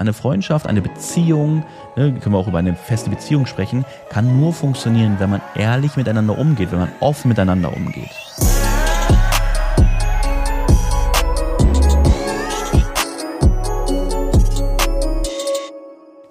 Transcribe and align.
eine 0.00 0.14
Freundschaft, 0.14 0.66
eine 0.66 0.80
Beziehung, 0.80 1.62
ne, 1.94 2.14
können 2.14 2.34
wir 2.34 2.38
auch 2.38 2.48
über 2.48 2.58
eine 2.58 2.74
feste 2.74 3.10
Beziehung 3.10 3.44
sprechen, 3.44 3.84
kann 4.08 4.40
nur 4.40 4.54
funktionieren, 4.54 5.16
wenn 5.18 5.28
man 5.28 5.42
ehrlich 5.54 5.96
miteinander 5.96 6.38
umgeht, 6.38 6.72
wenn 6.72 6.78
man 6.78 6.92
offen 7.00 7.28
miteinander 7.28 7.76
umgeht. 7.76 8.08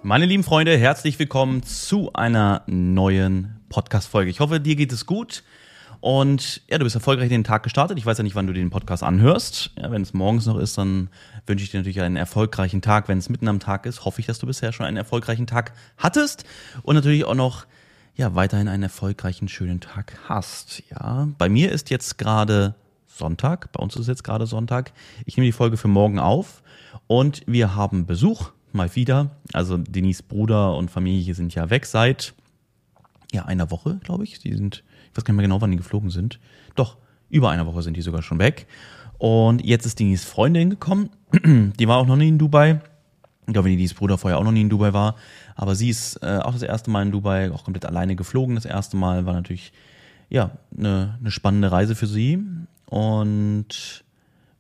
Meine 0.02 0.26
lieben 0.26 0.44
Freunde, 0.44 0.76
herzlich 0.76 1.20
willkommen 1.20 1.62
zu 1.62 2.12
einer 2.14 2.64
neuen 2.66 3.60
Podcast-Folge. 3.70 4.32
Ich 4.32 4.40
hoffe, 4.40 4.60
dir 4.60 4.76
geht 4.76 4.92
es 4.92 5.06
gut. 5.06 5.44
Und 6.02 6.62
ja, 6.70 6.78
du 6.78 6.86
bist 6.86 6.96
erfolgreich 6.96 7.30
den 7.30 7.44
Tag 7.44 7.64
gestartet. 7.64 7.98
Ich 7.98 8.06
weiß 8.06 8.18
ja 8.18 8.24
nicht, 8.24 8.36
wann 8.36 8.48
du 8.48 8.54
den 8.54 8.70
Podcast 8.70 9.04
anhörst. 9.04 9.72
Ja, 9.78 9.92
wenn 9.92 10.02
es 10.02 10.14
morgens 10.14 10.46
noch 10.46 10.58
ist, 10.58 10.78
dann 10.78 11.10
wünsche 11.46 11.64
ich 11.64 11.72
dir 11.72 11.78
natürlich 11.78 12.00
einen 12.02 12.16
erfolgreichen 12.16 12.82
Tag. 12.82 13.10
Wenn 13.10 13.18
es 13.18 13.28
mitten 13.28 13.48
am 13.48 13.60
Tag 13.60 13.86
ist, 13.86 14.06
hoffe 14.06 14.22
ich, 14.22 14.28
dass 14.28 14.40
du 14.40 14.48
bisher 14.48 14.72
schon 14.72 14.86
einen 14.86 14.98
erfolgreichen 14.98 15.46
Tag 15.46 15.74
hattest 15.98 16.46
und 16.84 16.96
natürlich 16.96 17.26
auch 17.26 17.36
noch 17.36 17.66
ja, 18.16 18.36
weiterhin 18.36 18.68
einen 18.68 18.84
erfolgreichen, 18.84 19.48
schönen 19.48 19.80
Tag 19.82 20.18
hast. 20.28 20.84
Ja, 20.90 21.28
bei 21.38 21.50
mir 21.50 21.72
ist 21.72 21.90
jetzt 21.90 22.18
gerade 22.18 22.76
Sonntag. 23.08 23.72
Bei 23.74 23.82
uns 23.82 23.96
ist 23.96 24.08
jetzt 24.08 24.24
gerade 24.24 24.46
Sonntag. 24.46 24.94
Ich 25.26 25.36
nehme 25.36 25.46
die 25.46 25.54
Folge 25.54 25.78
für 25.78 25.88
morgen 25.88 26.20
auf 26.20 26.64
und 27.08 27.44
wir 27.46 27.76
haben 27.76 28.06
Besuch 28.06 28.52
mal 28.72 28.96
wieder. 28.96 29.32
Also 29.54 29.78
Denise 29.78 30.24
Bruder 30.24 30.76
und 30.76 30.92
Familie 30.92 31.34
sind 31.34 31.56
ja 31.56 31.70
weg 31.70 31.86
seit 31.86 32.34
ja 33.32 33.46
einer 33.46 33.72
Woche, 33.72 34.00
glaube 34.04 34.24
ich. 34.24 34.40
Die 34.40 34.56
sind 34.56 34.84
weiß 35.20 35.26
gar 35.26 35.34
nicht 35.34 35.38
mehr 35.38 35.48
genau, 35.48 35.62
wann 35.62 35.72
die 35.72 35.78
geflogen 35.78 36.10
sind. 36.10 36.40
Doch, 36.76 36.98
über 37.30 37.50
eine 37.50 37.66
Woche 37.66 37.82
sind 37.82 37.98
die 37.98 38.02
sogar 38.02 38.22
schon 38.22 38.40
weg. 38.40 38.68
Und 39.18 39.64
jetzt 39.64 39.86
ist 39.86 40.00
Dinis 40.00 40.24
Freundin 40.24 40.70
gekommen. 40.70 41.10
die 41.44 41.88
war 41.88 41.98
auch 41.98 42.08
noch 42.08 42.16
nie 42.16 42.30
in 42.30 42.38
Dubai. 42.38 42.82
Ich 43.46 43.54
glaube, 43.54 43.70
Dinis 43.70 43.94
Bruder 43.94 44.18
vorher 44.18 44.40
auch 44.40 44.44
noch 44.44 44.52
nie 44.52 44.62
in 44.62 44.70
Dubai 44.70 44.94
war. 44.94 45.16
Aber 45.56 45.76
sie 45.76 45.90
ist 45.90 46.24
äh, 46.24 46.38
auch 46.38 46.54
das 46.54 46.64
erste 46.64 46.90
Mal 46.90 47.04
in 47.04 47.12
Dubai, 47.12 47.52
auch 47.52 47.66
komplett 47.66 47.86
alleine 47.86 48.16
geflogen. 48.16 48.56
Das 48.56 48.66
erste 48.66 48.96
Mal 48.96 49.26
war 49.26 49.34
natürlich, 49.34 49.74
ja, 50.30 50.52
eine, 50.78 51.18
eine 51.20 51.32
spannende 51.32 51.72
Reise 51.72 51.96
für 51.96 52.08
sie. 52.08 52.40
Und 52.86 54.04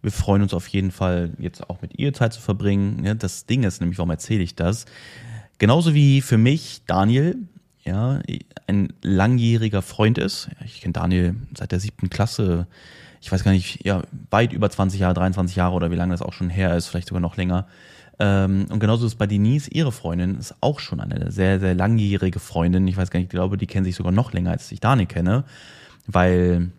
wir 0.01 0.11
freuen 0.11 0.41
uns 0.41 0.53
auf 0.53 0.67
jeden 0.67 0.91
Fall, 0.91 1.31
jetzt 1.39 1.69
auch 1.69 1.81
mit 1.81 1.97
ihr 1.97 2.13
Zeit 2.13 2.33
zu 2.33 2.41
verbringen. 2.41 3.17
Das 3.19 3.45
Ding 3.45 3.63
ist 3.63 3.79
nämlich, 3.79 3.97
warum 3.97 4.11
erzähle 4.11 4.43
ich 4.43 4.55
das? 4.55 4.85
Genauso 5.57 5.93
wie 5.93 6.21
für 6.21 6.37
mich 6.37 6.81
Daniel 6.85 7.37
ja, 7.83 8.21
ein 8.67 8.93
langjähriger 9.01 9.81
Freund 9.81 10.17
ist. 10.17 10.49
Ich 10.65 10.81
kenne 10.81 10.93
Daniel 10.93 11.35
seit 11.57 11.71
der 11.71 11.79
siebten 11.79 12.09
Klasse. 12.09 12.67
Ich 13.21 13.31
weiß 13.31 13.43
gar 13.43 13.51
nicht, 13.51 13.85
ja, 13.85 14.03
weit 14.29 14.53
über 14.53 14.69
20 14.69 14.99
Jahre, 14.99 15.13
23 15.13 15.55
Jahre 15.55 15.75
oder 15.75 15.91
wie 15.91 15.95
lange 15.95 16.13
das 16.13 16.21
auch 16.21 16.33
schon 16.33 16.49
her 16.49 16.75
ist, 16.75 16.87
vielleicht 16.87 17.07
sogar 17.07 17.21
noch 17.21 17.37
länger. 17.37 17.67
Ähm, 18.19 18.67
und 18.69 18.79
genauso 18.79 19.05
ist 19.05 19.15
bei 19.15 19.27
Denise, 19.27 19.69
ihre 19.69 19.91
Freundin, 19.91 20.37
ist 20.37 20.55
auch 20.61 20.79
schon 20.79 20.99
eine 20.99 21.31
sehr, 21.31 21.59
sehr 21.59 21.73
langjährige 21.73 22.39
Freundin. 22.39 22.87
Ich 22.87 22.97
weiß 22.97 23.09
gar 23.11 23.19
nicht, 23.19 23.27
ich 23.27 23.31
glaube, 23.31 23.57
die 23.57 23.67
kennen 23.67 23.85
sich 23.85 23.95
sogar 23.95 24.11
noch 24.11 24.33
länger, 24.33 24.51
als 24.51 24.71
ich 24.71 24.81
Daniel 24.81 25.07
kenne, 25.07 25.45
weil, 26.05 26.71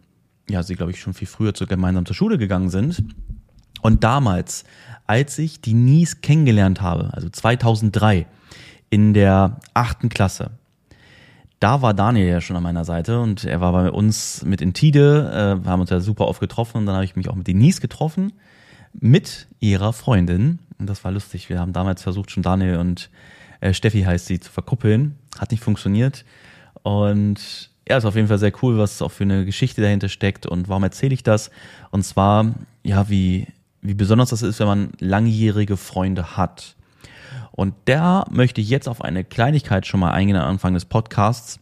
ja, 0.49 0.63
sie, 0.63 0.75
glaube 0.75 0.93
ich, 0.93 1.01
schon 1.01 1.15
viel 1.15 1.29
früher 1.29 1.55
zu, 1.55 1.67
gemeinsam 1.67 2.05
zur 2.05 2.17
Schule 2.17 2.37
gegangen 2.37 2.69
sind. 2.69 3.03
Und 3.81 4.05
damals, 4.05 4.65
als 5.07 5.39
ich 5.39 5.63
Denise 5.63 6.17
kennengelernt 6.17 6.83
habe, 6.83 7.11
also 7.15 7.31
2003, 7.31 8.27
in 8.91 9.15
der 9.15 9.61
achten 9.73 10.09
Klasse, 10.11 10.51
da 11.61 11.83
war 11.83 11.95
Daniel 11.95 12.27
ja 12.27 12.41
schon 12.41 12.57
an 12.57 12.63
meiner 12.63 12.85
Seite 12.85 13.21
und 13.21 13.45
er 13.45 13.61
war 13.61 13.73
bei 13.73 13.91
uns 13.91 14.43
mit 14.45 14.63
in 14.63 14.73
Tide, 14.73 15.31
äh, 15.33 15.65
wir 15.65 15.71
haben 15.71 15.81
uns 15.81 15.91
ja 15.91 16.01
super 16.01 16.27
oft 16.27 16.41
getroffen 16.41 16.79
und 16.79 16.87
dann 16.87 16.95
habe 16.95 17.05
ich 17.05 17.17
mich 17.17 17.29
auch 17.29 17.35
mit 17.35 17.47
Denise 17.47 17.81
getroffen, 17.81 18.33
mit 18.95 19.47
ihrer 19.61 19.93
Freundin 19.93 20.59
und 20.79 20.89
das 20.89 21.05
war 21.05 21.13
lustig. 21.13 21.51
Wir 21.51 21.61
haben 21.61 21.75
damals 21.75 22.03
versucht, 22.03 22.31
schon 22.31 22.43
Daniel 22.43 22.79
und 22.79 23.11
äh, 23.61 23.75
Steffi 23.75 24.03
heißt 24.03 24.27
sie, 24.27 24.41
zu 24.41 24.51
verkuppeln. 24.51 25.17
Hat 25.39 25.51
nicht 25.51 25.63
funktioniert 25.63 26.25
und 26.83 27.71
ja, 27.87 27.97
ist 27.99 28.05
auf 28.05 28.17
jeden 28.17 28.29
Fall 28.29 28.39
sehr 28.39 28.53
cool, 28.63 28.79
was 28.79 29.03
auch 29.03 29.11
für 29.11 29.25
eine 29.25 29.45
Geschichte 29.45 29.83
dahinter 29.83 30.09
steckt 30.09 30.47
und 30.47 30.69
warum 30.69 30.83
erzähle 30.83 31.13
ich 31.13 31.23
das? 31.23 31.51
Und 31.91 32.05
zwar, 32.05 32.55
ja, 32.85 33.11
wie, 33.11 33.49
wie 33.83 33.95
besonders 33.95 34.31
das 34.31 34.43
ist, 34.43 34.61
wenn 34.61 34.67
man 34.67 34.93
langjährige 34.99 35.77
Freunde 35.77 36.37
hat. 36.37 36.77
Und 37.61 37.75
da 37.85 38.25
möchte 38.31 38.63
ich 38.63 38.71
jetzt 38.71 38.89
auf 38.89 39.03
eine 39.03 39.23
Kleinigkeit 39.23 39.87
schon 39.87 40.01
mal 40.01 40.13
eingehen 40.13 40.37
am 40.37 40.49
Anfang 40.49 40.73
des 40.73 40.87
Podcasts. 40.87 41.61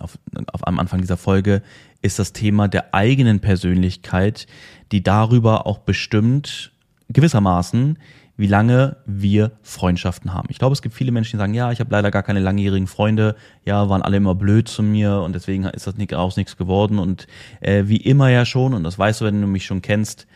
Auf, 0.00 0.18
auf 0.52 0.66
am 0.66 0.78
Anfang 0.78 1.00
dieser 1.00 1.16
Folge 1.16 1.62
ist 2.02 2.18
das 2.18 2.34
Thema 2.34 2.68
der 2.68 2.92
eigenen 2.94 3.40
Persönlichkeit, 3.40 4.46
die 4.92 5.02
darüber 5.02 5.66
auch 5.66 5.78
bestimmt 5.78 6.72
gewissermaßen, 7.08 7.98
wie 8.36 8.48
lange 8.48 8.98
wir 9.06 9.52
Freundschaften 9.62 10.34
haben. 10.34 10.48
Ich 10.50 10.58
glaube, 10.58 10.74
es 10.74 10.82
gibt 10.82 10.94
viele 10.94 11.10
Menschen, 11.10 11.38
die 11.38 11.38
sagen, 11.38 11.54
ja, 11.54 11.72
ich 11.72 11.80
habe 11.80 11.90
leider 11.90 12.10
gar 12.10 12.22
keine 12.22 12.40
langjährigen 12.40 12.86
Freunde, 12.86 13.34
ja, 13.64 13.88
waren 13.88 14.02
alle 14.02 14.18
immer 14.18 14.34
blöd 14.34 14.68
zu 14.68 14.82
mir 14.82 15.22
und 15.22 15.34
deswegen 15.34 15.64
ist 15.64 15.86
das 15.86 15.96
nicht, 15.96 16.12
aus 16.12 16.36
nichts 16.36 16.58
geworden. 16.58 16.98
Und 16.98 17.26
äh, 17.60 17.84
wie 17.86 17.96
immer 17.96 18.28
ja 18.28 18.44
schon, 18.44 18.74
und 18.74 18.84
das 18.84 18.98
weißt 18.98 19.22
du, 19.22 19.24
wenn 19.24 19.40
du 19.40 19.46
mich 19.46 19.64
schon 19.64 19.80
kennst, 19.80 20.26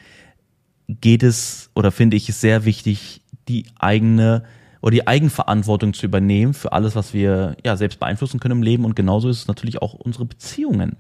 geht 0.89 1.23
es 1.23 1.71
oder 1.75 1.93
finde 1.93 2.17
ich 2.17 2.31
es 2.31 2.41
sehr 2.41 2.65
wichtig, 2.65 3.21
die 3.49 3.67
eigene 3.79 4.45
oder 4.83 4.91
die 4.91 5.07
Eigenverantwortung 5.07 5.95
zu 5.95 6.05
übernehmen 6.05 6.55
für 6.55 6.73
alles, 6.73 6.97
was 6.97 7.15
wir 7.15 7.57
ja 7.65 7.77
selbst 7.77 8.01
beeinflussen 8.01 8.41
können 8.41 8.59
im 8.59 8.63
Leben. 8.63 8.85
Und 8.85 8.97
genauso 8.97 9.29
ist 9.29 9.39
es 9.39 9.49
natürlich 9.49 9.81
auch 9.81 9.95
unsere 9.95 10.25
Beziehungen. 10.25 10.97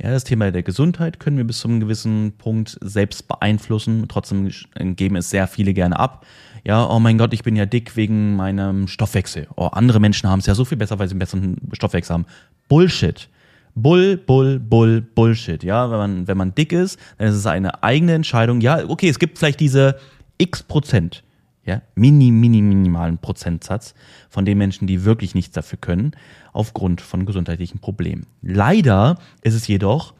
Ja, 0.00 0.10
das 0.12 0.24
Thema 0.24 0.52
der 0.52 0.62
Gesundheit 0.62 1.18
können 1.18 1.36
wir 1.36 1.44
bis 1.44 1.58
zu 1.58 1.68
einem 1.68 1.80
gewissen 1.80 2.34
Punkt 2.38 2.78
selbst 2.80 3.26
beeinflussen. 3.26 4.06
Trotzdem 4.08 4.48
geben 4.94 5.16
es 5.16 5.28
sehr 5.28 5.48
viele 5.48 5.74
gerne 5.74 5.98
ab. 5.98 6.24
Ja, 6.64 6.88
oh 6.88 7.00
mein 7.00 7.18
Gott, 7.18 7.34
ich 7.34 7.42
bin 7.42 7.56
ja 7.56 7.66
dick 7.66 7.96
wegen 7.96 8.36
meinem 8.36 8.86
Stoffwechsel. 8.86 9.48
Oh, 9.56 9.66
andere 9.66 9.98
Menschen 9.98 10.30
haben 10.30 10.38
es 10.38 10.46
ja 10.46 10.54
so 10.54 10.64
viel 10.64 10.78
besser, 10.78 10.98
weil 11.00 11.08
sie 11.08 11.12
einen 11.12 11.18
besseren 11.18 11.56
Stoffwechsel 11.72 12.14
haben. 12.14 12.26
Bullshit. 12.68 13.28
Bull, 13.74 14.16
Bull, 14.16 14.58
Bull, 14.58 15.02
Bullshit. 15.02 15.62
Ja, 15.64 15.90
wenn 15.90 15.98
man, 15.98 16.28
wenn 16.28 16.38
man 16.38 16.54
dick 16.54 16.72
ist, 16.72 16.98
dann 17.18 17.28
ist 17.28 17.34
es 17.34 17.46
eine 17.46 17.82
eigene 17.82 18.14
Entscheidung. 18.14 18.60
Ja, 18.60 18.88
okay, 18.88 19.08
es 19.08 19.18
gibt 19.18 19.38
vielleicht 19.38 19.60
diese 19.60 19.96
x 20.38 20.62
Prozent 20.62 21.24
ja, 21.66 21.82
mini, 21.94 22.30
mini, 22.30 22.62
minimalen 22.62 23.18
Prozentsatz 23.18 23.94
von 24.30 24.44
den 24.44 24.56
Menschen, 24.56 24.86
die 24.86 25.04
wirklich 25.04 25.34
nichts 25.34 25.52
dafür 25.54 25.78
können, 25.80 26.12
aufgrund 26.52 27.00
von 27.00 27.26
gesundheitlichen 27.26 27.80
Problemen. 27.80 28.26
Leider 28.40 29.18
ist 29.42 29.54
es 29.54 29.66
jedoch, 29.66 30.14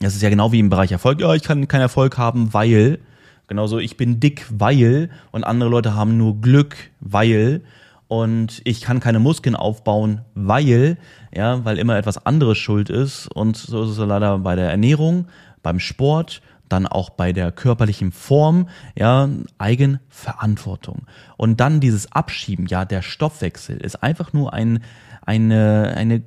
das 0.00 0.14
ist 0.14 0.22
ja 0.22 0.28
genau 0.28 0.52
wie 0.52 0.60
im 0.60 0.68
Bereich 0.68 0.92
Erfolg, 0.92 1.20
ja, 1.20 1.34
ich 1.34 1.42
kann 1.42 1.66
keinen 1.66 1.80
Erfolg 1.80 2.18
haben, 2.18 2.52
weil, 2.52 2.98
genauso, 3.46 3.78
ich 3.78 3.96
bin 3.96 4.20
dick, 4.20 4.46
weil, 4.50 5.08
und 5.32 5.44
andere 5.44 5.70
Leute 5.70 5.94
haben 5.94 6.18
nur 6.18 6.40
Glück, 6.40 6.76
weil, 7.00 7.62
und 8.06 8.60
ich 8.64 8.82
kann 8.82 9.00
keine 9.00 9.18
Muskeln 9.18 9.56
aufbauen, 9.56 10.20
weil, 10.34 10.98
ja, 11.34 11.64
weil 11.64 11.78
immer 11.78 11.96
etwas 11.96 12.26
anderes 12.26 12.58
schuld 12.58 12.90
ist. 12.90 13.28
Und 13.28 13.56
so 13.56 13.82
ist 13.84 13.90
es 13.90 13.98
leider 13.98 14.38
bei 14.38 14.54
der 14.54 14.70
Ernährung, 14.70 15.26
beim 15.62 15.80
Sport 15.80 16.42
dann 16.68 16.86
auch 16.86 17.10
bei 17.10 17.32
der 17.32 17.52
körperlichen 17.52 18.12
Form, 18.12 18.68
ja, 18.96 19.28
Eigenverantwortung. 19.58 21.06
Und 21.36 21.60
dann 21.60 21.80
dieses 21.80 22.10
Abschieben, 22.12 22.66
ja, 22.66 22.84
der 22.84 23.02
Stoffwechsel 23.02 23.76
ist 23.76 24.02
einfach 24.02 24.32
nur 24.32 24.52
ein, 24.52 24.82
eine, 25.24 25.94
eine 25.96 26.22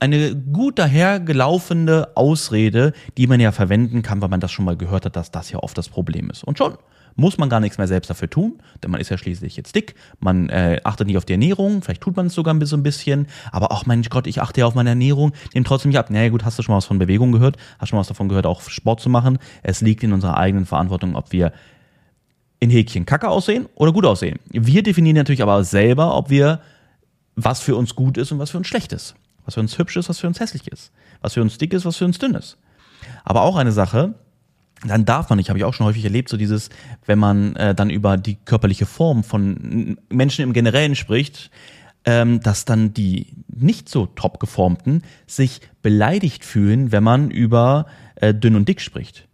eine 0.00 0.36
gut 0.36 0.78
dahergelaufene 0.78 2.08
Ausrede, 2.14 2.92
die 3.16 3.26
man 3.26 3.40
ja 3.40 3.52
verwenden 3.52 4.02
kann, 4.02 4.20
weil 4.20 4.28
man 4.28 4.40
das 4.40 4.52
schon 4.52 4.64
mal 4.64 4.76
gehört 4.76 5.06
hat, 5.06 5.16
dass 5.16 5.30
das 5.30 5.50
ja 5.50 5.58
oft 5.58 5.76
das 5.76 5.88
Problem 5.88 6.30
ist. 6.30 6.44
Und 6.44 6.58
schon 6.58 6.76
muss 7.18 7.36
man 7.36 7.48
gar 7.48 7.58
nichts 7.58 7.78
mehr 7.78 7.88
selbst 7.88 8.08
dafür 8.08 8.30
tun, 8.30 8.60
denn 8.82 8.92
man 8.92 9.00
ist 9.00 9.10
ja 9.10 9.18
schließlich 9.18 9.56
jetzt 9.56 9.74
dick, 9.74 9.96
man 10.20 10.48
äh, 10.50 10.80
achtet 10.84 11.08
nicht 11.08 11.16
auf 11.16 11.24
die 11.24 11.32
Ernährung, 11.32 11.82
vielleicht 11.82 12.00
tut 12.00 12.16
man 12.16 12.26
es 12.26 12.34
sogar 12.34 12.54
ein 12.54 12.60
bisschen, 12.60 12.80
ein 12.80 12.84
bisschen, 12.84 13.26
aber 13.50 13.72
ach 13.72 13.86
mein 13.86 14.02
Gott, 14.02 14.28
ich 14.28 14.40
achte 14.40 14.60
ja 14.60 14.66
auf 14.66 14.76
meine 14.76 14.90
Ernährung, 14.90 15.32
nehme 15.52 15.64
trotzdem 15.64 15.90
nicht 15.90 15.98
ab. 15.98 16.10
Naja 16.10 16.28
gut, 16.28 16.44
hast 16.44 16.58
du 16.58 16.62
schon 16.62 16.72
mal 16.72 16.76
was 16.76 16.84
von 16.84 16.98
Bewegung 16.98 17.32
gehört, 17.32 17.56
hast 17.80 17.88
schon 17.88 17.96
mal 17.96 18.00
was 18.02 18.08
davon 18.08 18.28
gehört, 18.28 18.46
auch 18.46 18.62
Sport 18.62 19.00
zu 19.00 19.10
machen. 19.10 19.38
Es 19.64 19.80
liegt 19.80 20.04
in 20.04 20.12
unserer 20.12 20.36
eigenen 20.36 20.64
Verantwortung, 20.64 21.16
ob 21.16 21.32
wir 21.32 21.52
in 22.60 22.70
Häkchen 22.70 23.04
kacke 23.04 23.28
aussehen 23.28 23.66
oder 23.74 23.92
gut 23.92 24.06
aussehen. 24.06 24.38
Wir 24.50 24.84
definieren 24.84 25.16
natürlich 25.16 25.42
aber 25.42 25.64
selber, 25.64 26.16
ob 26.16 26.30
wir 26.30 26.60
was 27.34 27.60
für 27.60 27.74
uns 27.74 27.96
gut 27.96 28.16
ist 28.16 28.30
und 28.30 28.38
was 28.38 28.50
für 28.50 28.58
uns 28.58 28.68
schlecht 28.68 28.92
ist. 28.92 29.16
Was 29.44 29.54
für 29.54 29.60
uns 29.60 29.76
hübsch 29.76 29.96
ist, 29.96 30.08
was 30.08 30.20
für 30.20 30.28
uns 30.28 30.38
hässlich 30.38 30.68
ist. 30.68 30.92
Was 31.20 31.34
für 31.34 31.42
uns 31.42 31.58
dick 31.58 31.72
ist, 31.72 31.84
was 31.84 31.96
für 31.96 32.04
uns 32.04 32.18
dünn 32.18 32.34
ist. 32.34 32.58
Aber 33.24 33.42
auch 33.42 33.56
eine 33.56 33.72
Sache, 33.72 34.14
dann 34.84 35.04
darf 35.04 35.28
man 35.28 35.38
nicht, 35.38 35.48
habe 35.48 35.58
ich 35.58 35.64
auch 35.64 35.74
schon 35.74 35.86
häufig 35.86 36.04
erlebt, 36.04 36.28
so 36.28 36.36
dieses, 36.36 36.70
wenn 37.04 37.18
man 37.18 37.56
äh, 37.56 37.74
dann 37.74 37.90
über 37.90 38.16
die 38.16 38.36
körperliche 38.36 38.86
Form 38.86 39.24
von 39.24 39.98
Menschen 40.08 40.42
im 40.42 40.52
Generellen 40.52 40.94
spricht, 40.94 41.50
ähm, 42.04 42.40
dass 42.40 42.64
dann 42.64 42.94
die 42.94 43.34
nicht 43.48 43.88
so 43.88 44.06
top 44.06 44.38
geformten 44.38 45.02
sich 45.26 45.60
beleidigt 45.82 46.44
fühlen, 46.44 46.92
wenn 46.92 47.02
man 47.02 47.30
über 47.30 47.86
äh, 48.16 48.32
dünn 48.32 48.56
und 48.56 48.68
dick 48.68 48.80
spricht. 48.80 49.26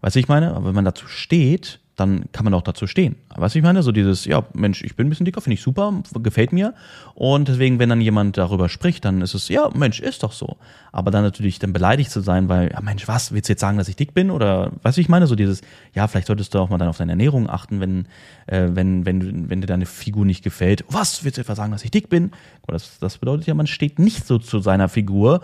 Weißt 0.00 0.14
du, 0.14 0.20
ich 0.20 0.28
meine? 0.28 0.54
Aber 0.54 0.66
wenn 0.66 0.74
man 0.74 0.84
dazu 0.84 1.08
steht, 1.08 1.80
dann 1.96 2.26
kann 2.32 2.44
man 2.44 2.52
auch 2.52 2.62
dazu 2.62 2.86
stehen. 2.86 3.16
Weißt 3.34 3.54
du, 3.54 3.58
ich 3.58 3.64
meine? 3.64 3.82
So 3.82 3.90
dieses, 3.90 4.26
ja, 4.26 4.44
Mensch, 4.52 4.84
ich 4.84 4.96
bin 4.96 5.06
ein 5.06 5.10
bisschen 5.10 5.24
dicker, 5.24 5.40
finde 5.40 5.54
ich 5.54 5.62
super, 5.62 6.02
gefällt 6.22 6.52
mir. 6.52 6.74
Und 7.14 7.48
deswegen, 7.48 7.78
wenn 7.78 7.88
dann 7.88 8.02
jemand 8.02 8.36
darüber 8.36 8.68
spricht, 8.68 9.06
dann 9.06 9.22
ist 9.22 9.34
es, 9.34 9.48
ja, 9.48 9.70
Mensch, 9.74 10.00
ist 10.00 10.22
doch 10.22 10.32
so. 10.32 10.58
Aber 10.92 11.10
dann 11.10 11.22
natürlich 11.22 11.58
dann 11.58 11.72
beleidigt 11.72 12.10
zu 12.10 12.20
sein, 12.20 12.50
weil, 12.50 12.70
ja, 12.70 12.82
Mensch, 12.82 13.08
was, 13.08 13.32
willst 13.32 13.48
du 13.48 13.54
jetzt 13.54 13.60
sagen, 13.60 13.78
dass 13.78 13.88
ich 13.88 13.96
dick 13.96 14.12
bin? 14.12 14.30
Oder, 14.30 14.72
du, 14.82 15.00
ich 15.00 15.08
meine? 15.08 15.26
So 15.26 15.34
dieses, 15.34 15.62
ja, 15.94 16.06
vielleicht 16.06 16.26
solltest 16.26 16.52
du 16.52 16.58
auch 16.58 16.68
mal 16.68 16.78
dann 16.78 16.88
auf 16.88 16.98
deine 16.98 17.12
Ernährung 17.12 17.48
achten, 17.48 17.80
wenn, 17.80 18.06
äh, 18.46 18.68
wenn, 18.72 19.06
wenn, 19.06 19.48
wenn 19.48 19.62
dir 19.62 19.66
deine 19.66 19.86
Figur 19.86 20.26
nicht 20.26 20.44
gefällt. 20.44 20.84
Was, 20.90 21.24
willst 21.24 21.38
du 21.38 21.40
etwa 21.40 21.54
sagen, 21.54 21.72
dass 21.72 21.84
ich 21.84 21.90
dick 21.90 22.10
bin? 22.10 22.30
Das, 22.66 22.98
das 22.98 23.16
bedeutet 23.16 23.46
ja, 23.46 23.54
man 23.54 23.66
steht 23.66 23.98
nicht 23.98 24.26
so 24.26 24.38
zu 24.38 24.58
seiner 24.58 24.90
Figur 24.90 25.40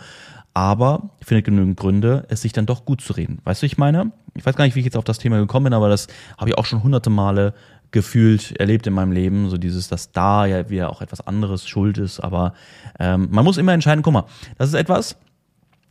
aber 0.55 1.11
findet 1.23 1.45
genügend 1.45 1.79
Gründe, 1.79 2.27
es 2.29 2.43
sich 2.43 2.53
dann 2.53 2.67
doch 2.67 2.85
gut 2.85 3.01
zu 3.01 3.15
reden. 3.15 3.39
Weißt 3.45 3.63
du, 3.63 3.67
ich 3.67 3.79
meine? 3.79 4.13
Ich 4.35 4.45
weiß 4.45 4.57
gar 4.57 4.65
nicht, 4.65 4.75
wie 4.75 4.81
ich 4.81 4.85
jetzt 4.85 4.97
auf 4.97 5.05
das 5.05 5.19
Thema 5.19 5.39
gekommen 5.39 5.65
bin, 5.65 5.75
aber 5.75 5.89
das 5.89 6.09
habe 6.39 6.51
ich 6.51 6.59
auch 6.59 6.67
schon 6.67 6.83
hunderte 6.83 7.11
Male 7.11 7.55
gefühlt 7.91 8.59
erlebt 8.59 8.87
in 8.87 8.95
meinem 8.95 9.13
Leben, 9.13 9.51
so 9.51 9.59
dieses, 9.59 9.89
dass 9.89 10.13
da 10.13 10.47
ja 10.47 10.71
wieder 10.71 10.91
auch 10.91 11.03
etwas 11.03 11.21
anderes 11.27 11.69
schuld 11.69 11.99
ist, 11.99 12.21
aber 12.21 12.55
ähm, 12.99 13.29
man 13.31 13.45
muss 13.45 13.59
immer 13.59 13.73
entscheiden, 13.73 14.03
guck 14.03 14.15
mal, 14.15 14.25
das 14.57 14.69
ist 14.69 14.75
etwas, 14.75 15.17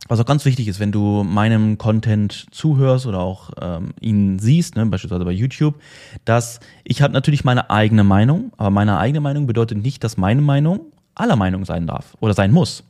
was 0.08 0.18
auch 0.18 0.26
ganz 0.26 0.44
wichtig 0.44 0.66
ist, 0.66 0.80
wenn 0.80 0.90
du 0.90 1.22
meinem 1.22 1.78
Content 1.78 2.46
zuhörst 2.50 3.06
oder 3.06 3.20
auch 3.20 3.50
ähm, 3.60 3.94
ihn 4.00 4.40
siehst, 4.40 4.74
ne, 4.74 4.84
beispielsweise 4.86 5.24
bei 5.24 5.30
YouTube, 5.30 5.76
dass 6.24 6.58
ich 6.82 7.02
habe 7.02 7.12
natürlich 7.12 7.44
meine 7.44 7.70
eigene 7.70 8.02
Meinung, 8.02 8.52
aber 8.56 8.70
meine 8.70 8.98
eigene 8.98 9.20
Meinung 9.20 9.46
bedeutet 9.46 9.78
nicht, 9.78 10.02
dass 10.02 10.16
meine 10.16 10.42
Meinung 10.42 10.80
aller 11.14 11.36
Meinung 11.36 11.64
sein 11.64 11.86
darf 11.86 12.16
oder 12.20 12.34
sein 12.34 12.50
muss. 12.50 12.84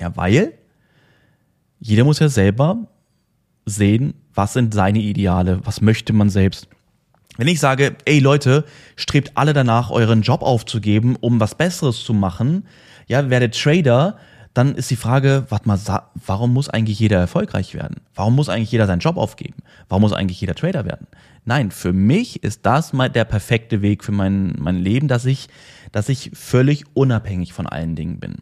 Ja, 0.00 0.16
weil 0.16 0.54
jeder 1.78 2.04
muss 2.04 2.18
ja 2.18 2.28
selber 2.28 2.88
sehen, 3.66 4.14
was 4.34 4.54
sind 4.54 4.74
seine 4.74 4.98
Ideale, 4.98 5.60
was 5.64 5.80
möchte 5.80 6.12
man 6.12 6.30
selbst. 6.30 6.68
Wenn 7.36 7.48
ich 7.48 7.60
sage, 7.60 7.96
ey 8.06 8.18
Leute, 8.18 8.64
strebt 8.96 9.32
alle 9.34 9.52
danach, 9.52 9.90
euren 9.90 10.22
Job 10.22 10.42
aufzugeben, 10.42 11.16
um 11.20 11.38
was 11.38 11.54
Besseres 11.54 12.02
zu 12.02 12.12
machen, 12.12 12.66
ja, 13.06 13.30
werdet 13.30 13.60
Trader, 13.60 14.16
dann 14.52 14.74
ist 14.74 14.90
die 14.90 14.96
Frage, 14.96 15.44
warte 15.48 15.68
mal, 15.68 15.78
warum 16.26 16.52
muss 16.52 16.68
eigentlich 16.68 16.98
jeder 16.98 17.18
erfolgreich 17.18 17.74
werden? 17.74 18.00
Warum 18.14 18.34
muss 18.34 18.48
eigentlich 18.48 18.72
jeder 18.72 18.86
seinen 18.86 18.98
Job 18.98 19.16
aufgeben? 19.16 19.62
Warum 19.88 20.02
muss 20.02 20.12
eigentlich 20.12 20.40
jeder 20.40 20.54
Trader 20.54 20.84
werden? 20.84 21.06
Nein, 21.44 21.70
für 21.70 21.92
mich 21.92 22.42
ist 22.42 22.66
das 22.66 22.92
mal 22.92 23.08
der 23.08 23.24
perfekte 23.24 23.80
Weg 23.80 24.02
für 24.02 24.12
mein, 24.12 24.54
mein 24.58 24.76
Leben, 24.76 25.08
dass 25.08 25.24
ich, 25.24 25.48
dass 25.92 26.08
ich 26.08 26.30
völlig 26.34 26.84
unabhängig 26.94 27.52
von 27.52 27.66
allen 27.66 27.94
Dingen 27.94 28.18
bin 28.18 28.36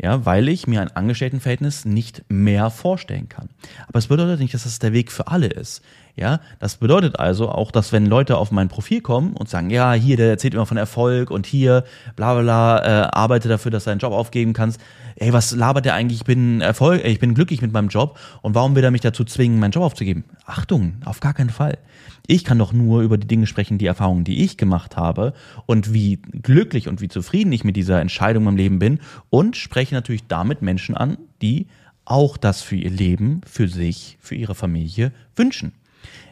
ja, 0.00 0.24
weil 0.26 0.48
ich 0.48 0.66
mir 0.66 0.80
ein 0.80 0.94
Angestelltenverhältnis 0.94 1.84
nicht 1.84 2.24
mehr 2.28 2.70
vorstellen 2.70 3.28
kann. 3.28 3.48
Aber 3.88 3.98
es 3.98 4.08
bedeutet 4.08 4.40
nicht, 4.40 4.54
dass 4.54 4.64
das 4.64 4.78
der 4.78 4.92
Weg 4.92 5.10
für 5.12 5.28
alle 5.28 5.48
ist. 5.48 5.82
Ja, 6.14 6.40
das 6.58 6.76
bedeutet 6.76 7.18
also 7.18 7.48
auch, 7.48 7.70
dass 7.70 7.90
wenn 7.90 8.04
Leute 8.04 8.36
auf 8.36 8.50
mein 8.50 8.68
Profil 8.68 9.00
kommen 9.00 9.32
und 9.32 9.48
sagen, 9.48 9.70
ja, 9.70 9.94
hier, 9.94 10.18
der 10.18 10.28
erzählt 10.28 10.52
immer 10.52 10.66
von 10.66 10.76
Erfolg 10.76 11.30
und 11.30 11.46
hier, 11.46 11.84
bla 12.16 12.34
bla 12.34 12.42
bla, 12.42 12.78
äh, 12.84 13.08
arbeite 13.12 13.48
dafür, 13.48 13.70
dass 13.70 13.84
du 13.84 13.90
deinen 13.90 13.98
Job 13.98 14.12
aufgeben 14.12 14.52
kannst. 14.52 14.78
Ey, 15.16 15.32
was 15.32 15.52
labert 15.52 15.86
der 15.86 15.94
eigentlich? 15.94 16.20
Ich 16.20 16.26
bin 16.26 16.60
Erfolg, 16.60 17.02
ich 17.02 17.18
bin 17.18 17.32
glücklich 17.32 17.62
mit 17.62 17.72
meinem 17.72 17.88
Job 17.88 18.18
und 18.42 18.54
warum 18.54 18.74
will 18.76 18.84
er 18.84 18.90
mich 18.90 19.00
dazu 19.00 19.24
zwingen, 19.24 19.58
meinen 19.58 19.70
Job 19.70 19.84
aufzugeben? 19.84 20.24
Achtung, 20.44 20.96
auf 21.06 21.20
gar 21.20 21.32
keinen 21.32 21.48
Fall. 21.48 21.78
Ich 22.26 22.44
kann 22.44 22.58
doch 22.58 22.74
nur 22.74 23.00
über 23.00 23.16
die 23.16 23.26
Dinge 23.26 23.46
sprechen, 23.46 23.78
die 23.78 23.86
Erfahrungen, 23.86 24.24
die 24.24 24.44
ich 24.44 24.58
gemacht 24.58 24.98
habe 24.98 25.32
und 25.64 25.94
wie 25.94 26.16
glücklich 26.16 26.88
und 26.88 27.00
wie 27.00 27.08
zufrieden 27.08 27.52
ich 27.52 27.64
mit 27.64 27.74
dieser 27.74 28.02
Entscheidung 28.02 28.46
im 28.48 28.56
Leben 28.56 28.78
bin 28.78 29.00
und 29.30 29.56
spreche 29.56 29.94
natürlich 29.94 30.26
damit 30.28 30.60
Menschen 30.60 30.94
an, 30.94 31.16
die 31.40 31.68
auch 32.04 32.36
das 32.36 32.60
für 32.60 32.76
ihr 32.76 32.90
Leben, 32.90 33.40
für 33.46 33.68
sich, 33.68 34.18
für 34.20 34.34
ihre 34.34 34.54
Familie 34.54 35.12
wünschen. 35.36 35.72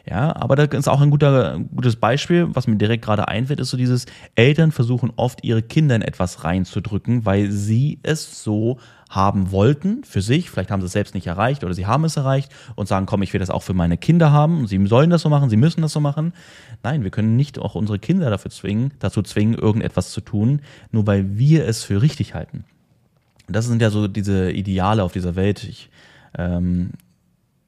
Ja, 0.09 0.35
aber 0.35 0.55
da 0.55 0.63
ist 0.63 0.89
auch 0.89 1.01
ein 1.01 1.11
guter, 1.11 1.59
gutes 1.75 1.95
Beispiel, 1.95 2.47
was 2.53 2.67
mir 2.67 2.77
direkt 2.77 3.05
gerade 3.05 3.27
einfällt, 3.27 3.59
ist 3.59 3.69
so 3.69 3.77
dieses 3.77 4.05
Eltern 4.35 4.71
versuchen 4.71 5.11
oft 5.15 5.43
ihre 5.43 5.61
Kinder 5.61 5.95
in 5.95 6.01
etwas 6.01 6.43
reinzudrücken, 6.43 7.25
weil 7.25 7.51
sie 7.51 7.99
es 8.01 8.43
so 8.43 8.79
haben 9.09 9.51
wollten 9.51 10.03
für 10.03 10.21
sich, 10.21 10.49
vielleicht 10.49 10.71
haben 10.71 10.81
sie 10.81 10.85
es 10.85 10.93
selbst 10.93 11.13
nicht 11.13 11.27
erreicht 11.27 11.63
oder 11.63 11.73
sie 11.73 11.85
haben 11.85 12.05
es 12.05 12.15
erreicht 12.15 12.51
und 12.75 12.87
sagen, 12.87 13.05
komm, 13.05 13.21
ich 13.21 13.33
will 13.33 13.39
das 13.39 13.49
auch 13.49 13.61
für 13.61 13.73
meine 13.73 13.97
Kinder 13.97 14.31
haben, 14.31 14.67
sie 14.67 14.83
sollen 14.87 15.09
das 15.09 15.21
so 15.21 15.29
machen, 15.29 15.49
sie 15.49 15.57
müssen 15.57 15.81
das 15.81 15.91
so 15.91 15.99
machen. 15.99 16.33
Nein, 16.81 17.03
wir 17.03 17.11
können 17.11 17.35
nicht 17.35 17.59
auch 17.59 17.75
unsere 17.75 17.99
Kinder 17.99 18.29
dafür 18.29 18.51
zwingen, 18.51 18.93
dazu 18.99 19.21
zwingen, 19.21 19.53
irgendetwas 19.53 20.11
zu 20.11 20.21
tun, 20.21 20.61
nur 20.91 21.05
weil 21.07 21.37
wir 21.37 21.67
es 21.67 21.83
für 21.83 22.01
richtig 22.01 22.33
halten. 22.33 22.63
Das 23.49 23.67
sind 23.67 23.81
ja 23.81 23.89
so 23.89 24.07
diese 24.07 24.51
Ideale 24.51 25.03
auf 25.03 25.11
dieser 25.11 25.35
Welt. 25.35 25.65
Ich 25.65 25.89
ähm, 26.37 26.91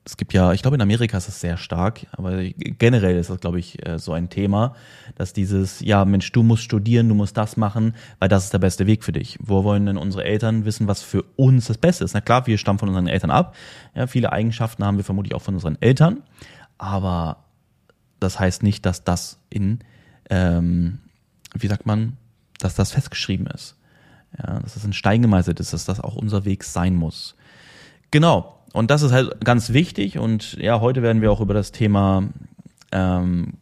es 0.06 0.18
gibt 0.18 0.34
ja, 0.34 0.52
ich 0.52 0.62
glaube 0.62 0.76
in 0.76 0.82
Amerika 0.82 1.18
ist 1.18 1.28
das 1.28 1.40
sehr 1.40 1.56
stark, 1.58 2.08
aber 2.12 2.44
generell 2.44 3.18
ist 3.18 3.30
das, 3.30 3.40
glaube 3.40 3.60
ich, 3.60 3.86
äh, 3.88 4.00
so 4.00 4.12
ein 4.12 4.30
Thema, 4.30 4.76
dass 5.16 5.32
dieses, 5.32 5.80
ja 5.80 6.04
Mensch, 6.04 6.32
du 6.34 6.44
musst 6.44 6.64
studieren, 6.64 7.08
du 7.08 7.16
musst 7.16 7.38
das 7.38 7.56
machen, 7.56 7.96
weil 8.20 8.28
das 8.28 8.46
ist 8.46 8.54
der 8.54 8.60
beste 8.60 8.86
Weg 8.86 9.04
für 9.04 9.14
dich. 9.14 9.40
Wo 9.42 9.64
wollen 9.64 9.86
denn 9.86 9.98
unsere 9.98 10.26
Eltern 10.26 10.66
wissen, 10.66 10.88
was 10.88 11.02
für 11.02 11.24
uns 11.38 11.68
das 11.68 11.78
Beste 11.78 12.04
ist? 12.04 12.14
Na 12.14 12.22
klar, 12.22 12.48
wir 12.48 12.58
stammen 12.58 12.80
von 12.80 12.90
unseren 12.90 13.08
Eltern 13.08 13.32
ab. 13.32 13.56
Ja, 13.96 14.08
viele 14.08 14.34
Eigenschaften 14.34 14.84
haben 14.84 14.98
wir 14.98 15.06
vermutlich 15.06 15.36
auch 15.36 15.42
von 15.42 15.54
unseren 15.54 15.82
Eltern, 15.82 16.22
aber 16.78 17.46
das 18.20 18.40
heißt 18.40 18.62
nicht, 18.62 18.86
dass 18.86 19.06
das 19.06 19.40
in, 19.50 19.80
ähm, 20.30 21.00
wie 21.54 21.68
sagt 21.68 21.86
man, 21.86 22.18
dass 22.60 22.76
das 22.76 22.92
festgeschrieben 22.92 23.48
ist. 23.48 23.78
Ja, 24.38 24.60
dass 24.60 24.74
das 24.74 24.84
in 24.84 24.94
Stein 24.94 25.22
gemeißelt 25.22 25.60
ist, 25.60 25.74
dass 25.74 25.86
das 25.86 26.00
auch 26.00 26.16
unser 26.16 26.44
Weg 26.44 26.64
sein 26.64 26.96
muss. 26.96 27.36
Genau. 28.12 28.63
Und 28.74 28.92
das 28.92 29.04
ist 29.04 29.14
halt 29.14 29.46
ganz 29.46 29.72
wichtig. 29.72 30.18
Und 30.18 30.54
ja, 30.54 30.82
heute 30.82 31.02
werden 31.02 31.22
wir 31.22 31.32
auch 31.32 31.40
über 31.40 31.54
das 31.54 31.72
Thema 31.72 32.24
ähm, 32.92 33.54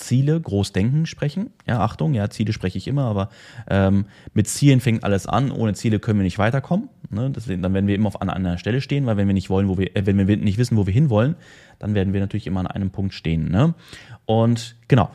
Ziele, 0.00 0.40
Großdenken 0.40 1.06
sprechen. 1.06 1.50
Ja, 1.66 1.80
Achtung, 1.80 2.14
ja, 2.14 2.28
Ziele 2.30 2.52
spreche 2.52 2.78
ich 2.78 2.88
immer, 2.88 3.04
aber 3.04 3.28
ähm, 3.68 4.06
mit 4.34 4.48
Zielen 4.48 4.80
fängt 4.80 5.04
alles 5.04 5.26
an. 5.26 5.50
Ohne 5.50 5.74
Ziele 5.74 6.00
können 6.00 6.18
wir 6.18 6.24
nicht 6.24 6.38
weiterkommen. 6.38 6.88
Ne? 7.10 7.30
Deswegen, 7.30 7.62
dann 7.62 7.74
werden 7.74 7.86
wir 7.86 7.94
immer 7.94 8.08
auf 8.08 8.20
einer, 8.20 8.34
einer 8.34 8.58
Stelle 8.58 8.80
stehen, 8.80 9.06
weil 9.06 9.16
wenn 9.16 9.26
wir 9.26 9.34
nicht 9.34 9.50
wollen, 9.50 9.68
wo 9.68 9.78
wir, 9.78 9.96
äh, 9.96 10.06
wenn 10.06 10.26
wir 10.26 10.36
nicht 10.36 10.58
wissen, 10.58 10.76
wo 10.76 10.86
wir 10.86 10.94
hinwollen, 10.94 11.36
dann 11.78 11.94
werden 11.94 12.12
wir 12.12 12.20
natürlich 12.20 12.46
immer 12.46 12.60
an 12.60 12.66
einem 12.66 12.90
Punkt 12.90 13.14
stehen. 13.14 13.50
Ne? 13.50 13.74
Und 14.26 14.76
genau, 14.86 15.10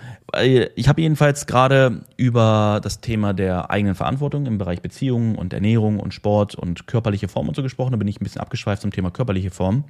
ich 0.76 0.88
habe 0.90 1.02
jedenfalls 1.02 1.48
gerade 1.48 2.04
über 2.18 2.80
das 2.84 3.00
Thema 3.00 3.34
der 3.34 3.72
eigenen 3.72 3.96
Verantwortung 3.96 4.46
im 4.46 4.58
Bereich 4.58 4.82
Beziehungen 4.82 5.36
und 5.36 5.54
Ernährung 5.54 6.00
und 6.00 6.14
Sport 6.14 6.56
und 6.56 6.88
körperliche 6.88 7.28
Form 7.28 7.48
und 7.48 7.56
so 7.56 7.64
gesprochen. 7.64 7.92
Da 7.92 7.98
bin 7.98 8.08
ich 8.08 8.20
ein 8.20 8.24
bisschen 8.24 8.42
abgeschweift 8.42 8.82
zum 8.82 8.92
Thema 8.92 9.12
körperliche 9.12 9.52
Form. 9.52 9.86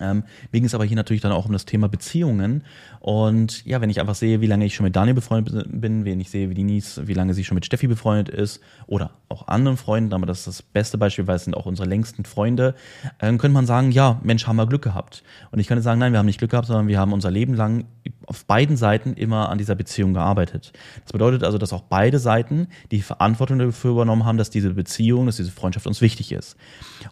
Ähm, 0.00 0.24
mir 0.52 0.60
ging 0.60 0.64
es 0.64 0.74
aber 0.74 0.84
hier 0.84 0.96
natürlich 0.96 1.22
dann 1.22 1.32
auch 1.32 1.46
um 1.46 1.52
das 1.52 1.64
Thema 1.64 1.88
Beziehungen. 1.88 2.64
Und 3.00 3.64
ja, 3.64 3.80
wenn 3.80 3.90
ich 3.90 4.00
einfach 4.00 4.14
sehe, 4.14 4.40
wie 4.40 4.46
lange 4.46 4.64
ich 4.64 4.74
schon 4.74 4.84
mit 4.84 4.96
Daniel 4.96 5.14
befreundet 5.14 5.66
bin, 5.68 6.04
wenn 6.04 6.20
ich 6.20 6.30
sehe, 6.30 6.50
wie 6.50 6.54
Denise, 6.54 7.06
wie 7.06 7.14
lange 7.14 7.34
sie 7.34 7.44
schon 7.44 7.54
mit 7.54 7.64
Steffi 7.64 7.86
befreundet 7.86 8.28
ist 8.28 8.60
oder 8.86 9.12
auch 9.28 9.48
anderen 9.48 9.76
Freunden, 9.76 10.12
aber 10.12 10.26
das 10.26 10.40
ist 10.40 10.46
das 10.46 10.62
beste 10.62 10.98
Beispiel, 10.98 11.26
weil 11.26 11.36
es 11.36 11.44
sind 11.44 11.54
auch 11.56 11.66
unsere 11.66 11.88
längsten 11.88 12.24
Freunde, 12.24 12.74
ähm, 13.20 13.38
könnte 13.38 13.54
man 13.54 13.66
sagen, 13.66 13.92
ja, 13.92 14.20
Mensch, 14.22 14.46
haben 14.46 14.56
wir 14.56 14.66
Glück 14.66 14.82
gehabt. 14.82 15.22
Und 15.50 15.58
ich 15.58 15.66
könnte 15.66 15.82
sagen, 15.82 16.00
nein, 16.00 16.12
wir 16.12 16.18
haben 16.18 16.26
nicht 16.26 16.38
Glück 16.38 16.50
gehabt, 16.50 16.66
sondern 16.66 16.88
wir 16.88 16.98
haben 16.98 17.12
unser 17.12 17.30
Leben 17.30 17.54
lang 17.54 17.86
auf 18.26 18.44
beiden 18.44 18.76
Seiten 18.76 19.14
immer 19.14 19.48
an 19.48 19.58
dieser 19.58 19.74
Beziehung 19.74 20.12
gearbeitet. 20.14 20.72
Das 21.04 21.12
bedeutet 21.12 21.44
also, 21.44 21.56
dass 21.56 21.72
auch 21.72 21.82
beide 21.82 22.18
Seiten 22.18 22.68
die 22.90 23.00
Verantwortung 23.00 23.58
dafür 23.58 23.92
übernommen 23.92 24.24
haben, 24.24 24.38
dass 24.38 24.50
diese 24.50 24.74
Beziehung, 24.74 25.26
dass 25.26 25.36
diese 25.36 25.50
Freundschaft 25.50 25.86
uns 25.86 26.00
wichtig 26.00 26.32
ist. 26.32 26.56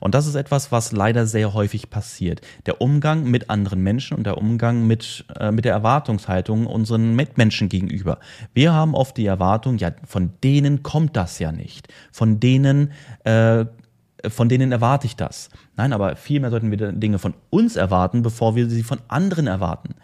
Und 0.00 0.14
das 0.14 0.26
ist 0.26 0.34
etwas, 0.34 0.72
was 0.72 0.92
leider 0.92 1.26
sehr 1.26 1.54
häufig 1.54 1.90
passiert. 1.90 2.40
Der 2.66 2.80
Umgang 2.80 3.24
mit 3.30 3.48
anderen 3.48 3.82
Menschen 3.82 4.16
und 4.16 4.24
der 4.24 4.38
Umgang 4.38 4.86
mit, 4.86 5.24
äh, 5.38 5.50
mit 5.52 5.64
der 5.64 5.72
Erwartungshaltung 5.72 6.66
unseren 6.66 7.14
Mitmenschen 7.14 7.68
gegenüber. 7.68 8.18
Wir 8.54 8.72
haben 8.72 8.94
oft 8.94 9.16
die 9.16 9.26
Erwartung, 9.26 9.78
ja, 9.78 9.92
von 10.04 10.32
denen 10.42 10.82
kommt 10.82 11.16
das 11.16 11.38
ja 11.38 11.52
nicht. 11.52 11.88
Von 12.12 12.40
denen 12.40 12.92
äh, 13.24 13.66
von 14.28 14.48
denen 14.48 14.72
erwarte 14.72 15.06
ich 15.06 15.16
das. 15.16 15.50
Nein, 15.76 15.92
aber 15.92 16.16
vielmehr 16.16 16.50
sollten 16.50 16.70
wir 16.70 16.92
Dinge 16.92 17.18
von 17.18 17.34
uns 17.50 17.76
erwarten, 17.76 18.22
bevor 18.22 18.56
wir 18.56 18.68
sie 18.68 18.82
von 18.82 18.98
anderen 19.08 19.46
erwarten. 19.46 19.94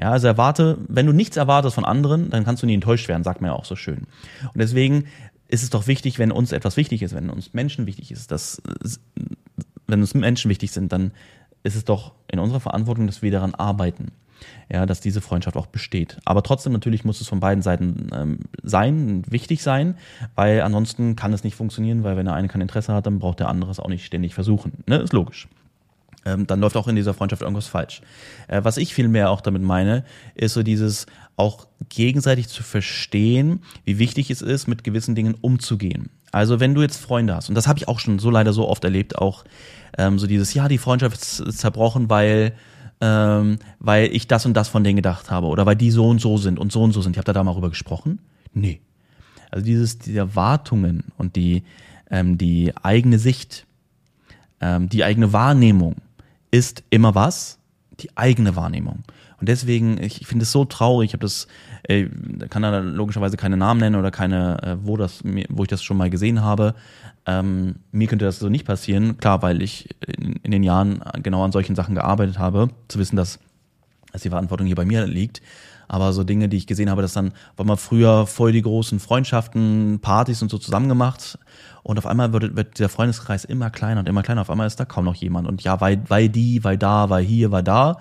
Ja, 0.00 0.10
also 0.10 0.26
erwarte, 0.26 0.78
wenn 0.88 1.06
du 1.06 1.12
nichts 1.12 1.36
erwartest 1.36 1.74
von 1.74 1.84
anderen, 1.84 2.30
dann 2.30 2.44
kannst 2.44 2.62
du 2.62 2.66
nie 2.66 2.74
enttäuscht 2.74 3.08
werden, 3.08 3.24
sagt 3.24 3.40
man 3.40 3.50
ja 3.50 3.56
auch 3.56 3.64
so 3.64 3.76
schön. 3.76 4.06
Und 4.42 4.56
deswegen 4.56 5.06
ist 5.48 5.62
es 5.62 5.70
doch 5.70 5.86
wichtig, 5.86 6.18
wenn 6.18 6.32
uns 6.32 6.52
etwas 6.52 6.76
wichtig 6.76 7.02
ist, 7.02 7.14
wenn 7.14 7.30
uns 7.30 7.52
Menschen 7.52 7.86
wichtig 7.86 8.10
ist, 8.10 8.30
dass, 8.30 8.62
wenn 9.86 10.00
uns 10.00 10.14
Menschen 10.14 10.48
wichtig 10.48 10.70
sind, 10.70 10.92
dann 10.92 11.12
ist 11.62 11.76
es 11.76 11.84
doch 11.84 12.12
in 12.28 12.38
unserer 12.38 12.60
Verantwortung, 12.60 13.06
dass 13.06 13.22
wir 13.22 13.30
daran 13.30 13.54
arbeiten. 13.54 14.12
Ja, 14.68 14.86
dass 14.86 15.00
diese 15.00 15.20
Freundschaft 15.20 15.56
auch 15.56 15.66
besteht. 15.66 16.18
Aber 16.24 16.42
trotzdem 16.42 16.72
natürlich 16.72 17.04
muss 17.04 17.20
es 17.20 17.28
von 17.28 17.38
beiden 17.38 17.62
Seiten 17.62 18.08
ähm, 18.12 18.38
sein, 18.64 19.22
wichtig 19.30 19.62
sein, 19.62 19.94
weil 20.34 20.62
ansonsten 20.62 21.14
kann 21.14 21.32
es 21.32 21.44
nicht 21.44 21.54
funktionieren, 21.54 22.02
weil 22.02 22.16
wenn 22.16 22.24
der 22.24 22.34
eine 22.34 22.48
kein 22.48 22.60
Interesse 22.60 22.92
hat, 22.92 23.06
dann 23.06 23.20
braucht 23.20 23.38
der 23.38 23.48
andere 23.48 23.70
es 23.70 23.78
auch 23.78 23.88
nicht 23.88 24.04
ständig 24.04 24.34
versuchen. 24.34 24.82
Ne? 24.88 24.96
Ist 24.96 25.12
logisch 25.12 25.46
ähm, 26.24 26.46
dann 26.46 26.60
läuft 26.60 26.76
auch 26.76 26.88
in 26.88 26.96
dieser 26.96 27.14
Freundschaft 27.14 27.42
irgendwas 27.42 27.66
falsch. 27.66 28.02
Äh, 28.48 28.62
was 28.64 28.76
ich 28.76 28.94
vielmehr 28.94 29.30
auch 29.30 29.40
damit 29.40 29.62
meine, 29.62 30.04
ist 30.34 30.54
so 30.54 30.62
dieses 30.62 31.06
auch 31.36 31.66
gegenseitig 31.88 32.48
zu 32.48 32.62
verstehen, 32.62 33.60
wie 33.84 33.98
wichtig 33.98 34.30
es 34.30 34.42
ist, 34.42 34.68
mit 34.68 34.84
gewissen 34.84 35.14
Dingen 35.14 35.34
umzugehen. 35.40 36.10
Also 36.30 36.60
wenn 36.60 36.74
du 36.74 36.82
jetzt 36.82 36.98
Freunde 36.98 37.34
hast, 37.34 37.48
und 37.48 37.54
das 37.54 37.66
habe 37.66 37.78
ich 37.78 37.88
auch 37.88 37.98
schon 37.98 38.18
so 38.18 38.30
leider 38.30 38.52
so 38.52 38.68
oft 38.68 38.84
erlebt, 38.84 39.18
auch 39.18 39.44
ähm, 39.98 40.18
so 40.18 40.26
dieses, 40.26 40.54
ja, 40.54 40.68
die 40.68 40.78
Freundschaft 40.78 41.16
ist 41.16 41.58
zerbrochen, 41.58 42.08
weil 42.10 42.54
ähm, 43.02 43.58
weil 43.80 44.14
ich 44.14 44.28
das 44.28 44.46
und 44.46 44.54
das 44.54 44.68
von 44.68 44.84
denen 44.84 44.94
gedacht 44.96 45.30
habe 45.30 45.48
oder 45.48 45.66
weil 45.66 45.74
die 45.74 45.90
so 45.90 46.08
und 46.08 46.20
so 46.20 46.38
sind 46.38 46.60
und 46.60 46.70
so 46.70 46.82
und 46.82 46.92
so 46.92 47.02
sind. 47.02 47.12
Ich 47.12 47.18
habe 47.18 47.24
da 47.24 47.32
da 47.32 47.42
mal 47.42 47.52
drüber 47.52 47.68
gesprochen? 47.68 48.20
Nee. 48.54 48.80
Also 49.50 49.66
dieses, 49.66 49.98
diese 49.98 50.18
Erwartungen 50.18 51.04
und 51.18 51.34
die, 51.34 51.64
ähm, 52.10 52.38
die 52.38 52.72
eigene 52.80 53.18
Sicht, 53.18 53.66
ähm, 54.60 54.88
die 54.88 55.02
eigene 55.02 55.32
Wahrnehmung 55.32 55.96
ist 56.52 56.84
immer 56.90 57.16
was? 57.16 57.58
Die 57.98 58.16
eigene 58.16 58.54
Wahrnehmung. 58.54 59.02
Und 59.42 59.48
deswegen, 59.48 60.00
ich 60.00 60.24
finde 60.24 60.44
es 60.44 60.52
so 60.52 60.64
traurig, 60.64 61.08
ich 61.08 61.14
habe 61.14 61.22
das, 61.22 61.48
äh, 61.82 62.06
kann 62.48 62.62
da 62.62 62.78
logischerweise 62.78 63.36
keine 63.36 63.56
Namen 63.56 63.80
nennen 63.80 63.96
oder 63.96 64.12
keine, 64.12 64.62
äh, 64.62 64.76
wo 64.80 64.96
das, 64.96 65.24
wo 65.48 65.64
ich 65.64 65.68
das 65.68 65.82
schon 65.82 65.96
mal 65.96 66.10
gesehen 66.10 66.42
habe. 66.42 66.76
Ähm, 67.26 67.74
mir 67.90 68.06
könnte 68.06 68.24
das 68.24 68.38
so 68.38 68.48
nicht 68.48 68.64
passieren, 68.64 69.18
klar, 69.18 69.42
weil 69.42 69.60
ich 69.60 69.88
in, 70.06 70.34
in, 70.44 70.52
den 70.52 70.62
Jahren 70.62 71.02
genau 71.24 71.44
an 71.44 71.50
solchen 71.50 71.74
Sachen 71.74 71.96
gearbeitet 71.96 72.38
habe, 72.38 72.68
zu 72.86 73.00
wissen, 73.00 73.16
dass, 73.16 73.40
dass 74.12 74.22
die 74.22 74.28
Verantwortung 74.28 74.68
hier 74.68 74.76
bei 74.76 74.84
mir 74.84 75.08
liegt. 75.08 75.42
Aber 75.88 76.12
so 76.12 76.22
Dinge, 76.22 76.48
die 76.48 76.56
ich 76.56 76.68
gesehen 76.68 76.88
habe, 76.88 77.02
dass 77.02 77.12
dann 77.12 77.32
war 77.56 77.66
man 77.66 77.78
früher 77.78 78.28
voll 78.28 78.52
die 78.52 78.62
großen 78.62 79.00
Freundschaften, 79.00 79.98
Partys 80.00 80.40
und 80.40 80.52
so 80.52 80.58
zusammen 80.58 80.88
gemacht. 80.88 81.36
Und 81.82 81.98
auf 81.98 82.06
einmal 82.06 82.32
wird, 82.32 82.54
wird 82.54 82.78
dieser 82.78 82.88
Freundeskreis 82.88 83.44
immer 83.44 83.70
kleiner 83.70 83.98
und 83.98 84.08
immer 84.08 84.22
kleiner. 84.22 84.42
Auf 84.42 84.50
einmal 84.50 84.68
ist 84.68 84.78
da 84.78 84.84
kaum 84.84 85.04
noch 85.04 85.16
jemand. 85.16 85.48
Und 85.48 85.64
ja, 85.64 85.80
weil, 85.80 86.00
weil 86.06 86.28
die, 86.28 86.62
weil 86.62 86.78
da, 86.78 87.10
weil 87.10 87.24
hier, 87.24 87.50
weil 87.50 87.64
da. 87.64 87.98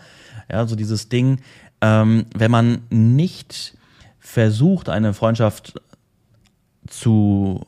Ja, 0.51 0.67
so 0.67 0.75
dieses 0.75 1.09
Ding, 1.09 1.39
ähm, 1.81 2.25
wenn 2.35 2.51
man 2.51 2.81
nicht 2.89 3.77
versucht, 4.19 4.89
eine 4.89 5.13
Freundschaft 5.13 5.79
zu 6.87 7.65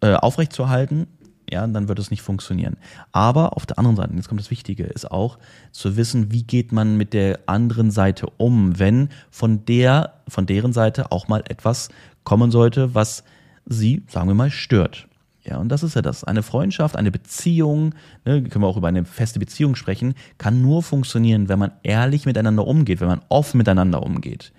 äh, 0.00 0.14
aufrechtzuerhalten, 0.14 1.06
ja, 1.48 1.64
dann 1.66 1.88
wird 1.88 1.98
es 2.00 2.10
nicht 2.10 2.22
funktionieren. 2.22 2.76
Aber 3.12 3.56
auf 3.56 3.66
der 3.66 3.78
anderen 3.78 3.96
Seite, 3.96 4.14
jetzt 4.14 4.28
kommt 4.28 4.40
das 4.40 4.50
Wichtige, 4.50 4.84
ist 4.84 5.10
auch 5.10 5.38
zu 5.70 5.96
wissen, 5.96 6.32
wie 6.32 6.42
geht 6.42 6.72
man 6.72 6.96
mit 6.96 7.12
der 7.12 7.40
anderen 7.46 7.90
Seite 7.90 8.26
um, 8.36 8.78
wenn 8.78 9.10
von 9.30 9.64
der, 9.64 10.14
von 10.26 10.46
deren 10.46 10.72
Seite 10.72 11.12
auch 11.12 11.28
mal 11.28 11.44
etwas 11.48 11.88
kommen 12.24 12.50
sollte, 12.50 12.94
was 12.94 13.22
sie, 13.64 14.02
sagen 14.08 14.28
wir 14.28 14.34
mal, 14.34 14.50
stört. 14.50 15.05
Ja, 15.48 15.58
und 15.58 15.68
das 15.68 15.82
ist 15.82 15.94
ja 15.94 16.02
das. 16.02 16.24
Eine 16.24 16.42
Freundschaft, 16.42 16.96
eine 16.96 17.12
Beziehung, 17.12 17.94
ne, 18.24 18.42
können 18.42 18.64
wir 18.64 18.68
auch 18.68 18.76
über 18.76 18.88
eine 18.88 19.04
feste 19.04 19.38
Beziehung 19.38 19.76
sprechen, 19.76 20.14
kann 20.38 20.60
nur 20.60 20.82
funktionieren, 20.82 21.48
wenn 21.48 21.58
man 21.58 21.72
ehrlich 21.82 22.26
miteinander 22.26 22.66
umgeht, 22.66 23.00
wenn 23.00 23.08
man 23.08 23.22
offen 23.28 23.58
miteinander 23.58 24.02
umgeht. 24.02 24.52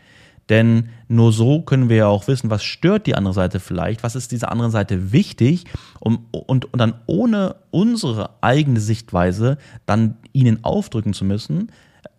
Denn 0.50 0.90
nur 1.10 1.34
so 1.34 1.62
können 1.62 1.90
wir 1.90 1.98
ja 1.98 2.08
auch 2.08 2.28
wissen, 2.30 2.50
was 2.50 2.64
stört 2.64 3.06
die 3.06 3.16
andere 3.16 3.34
Seite 3.34 3.60
vielleicht, 3.60 4.04
was 4.04 4.16
ist 4.16 4.32
dieser 4.32 4.50
anderen 4.50 4.72
Seite 4.72 5.12
wichtig 5.12 5.66
um, 6.00 6.26
und, 6.32 6.72
und 6.72 6.80
dann 6.80 6.94
ohne 7.06 7.58
unsere 7.70 8.30
eigene 8.42 8.80
Sichtweise 8.80 9.58
dann 9.86 10.16
ihnen 10.32 10.64
aufdrücken 10.64 11.12
zu 11.12 11.26
müssen, 11.26 11.70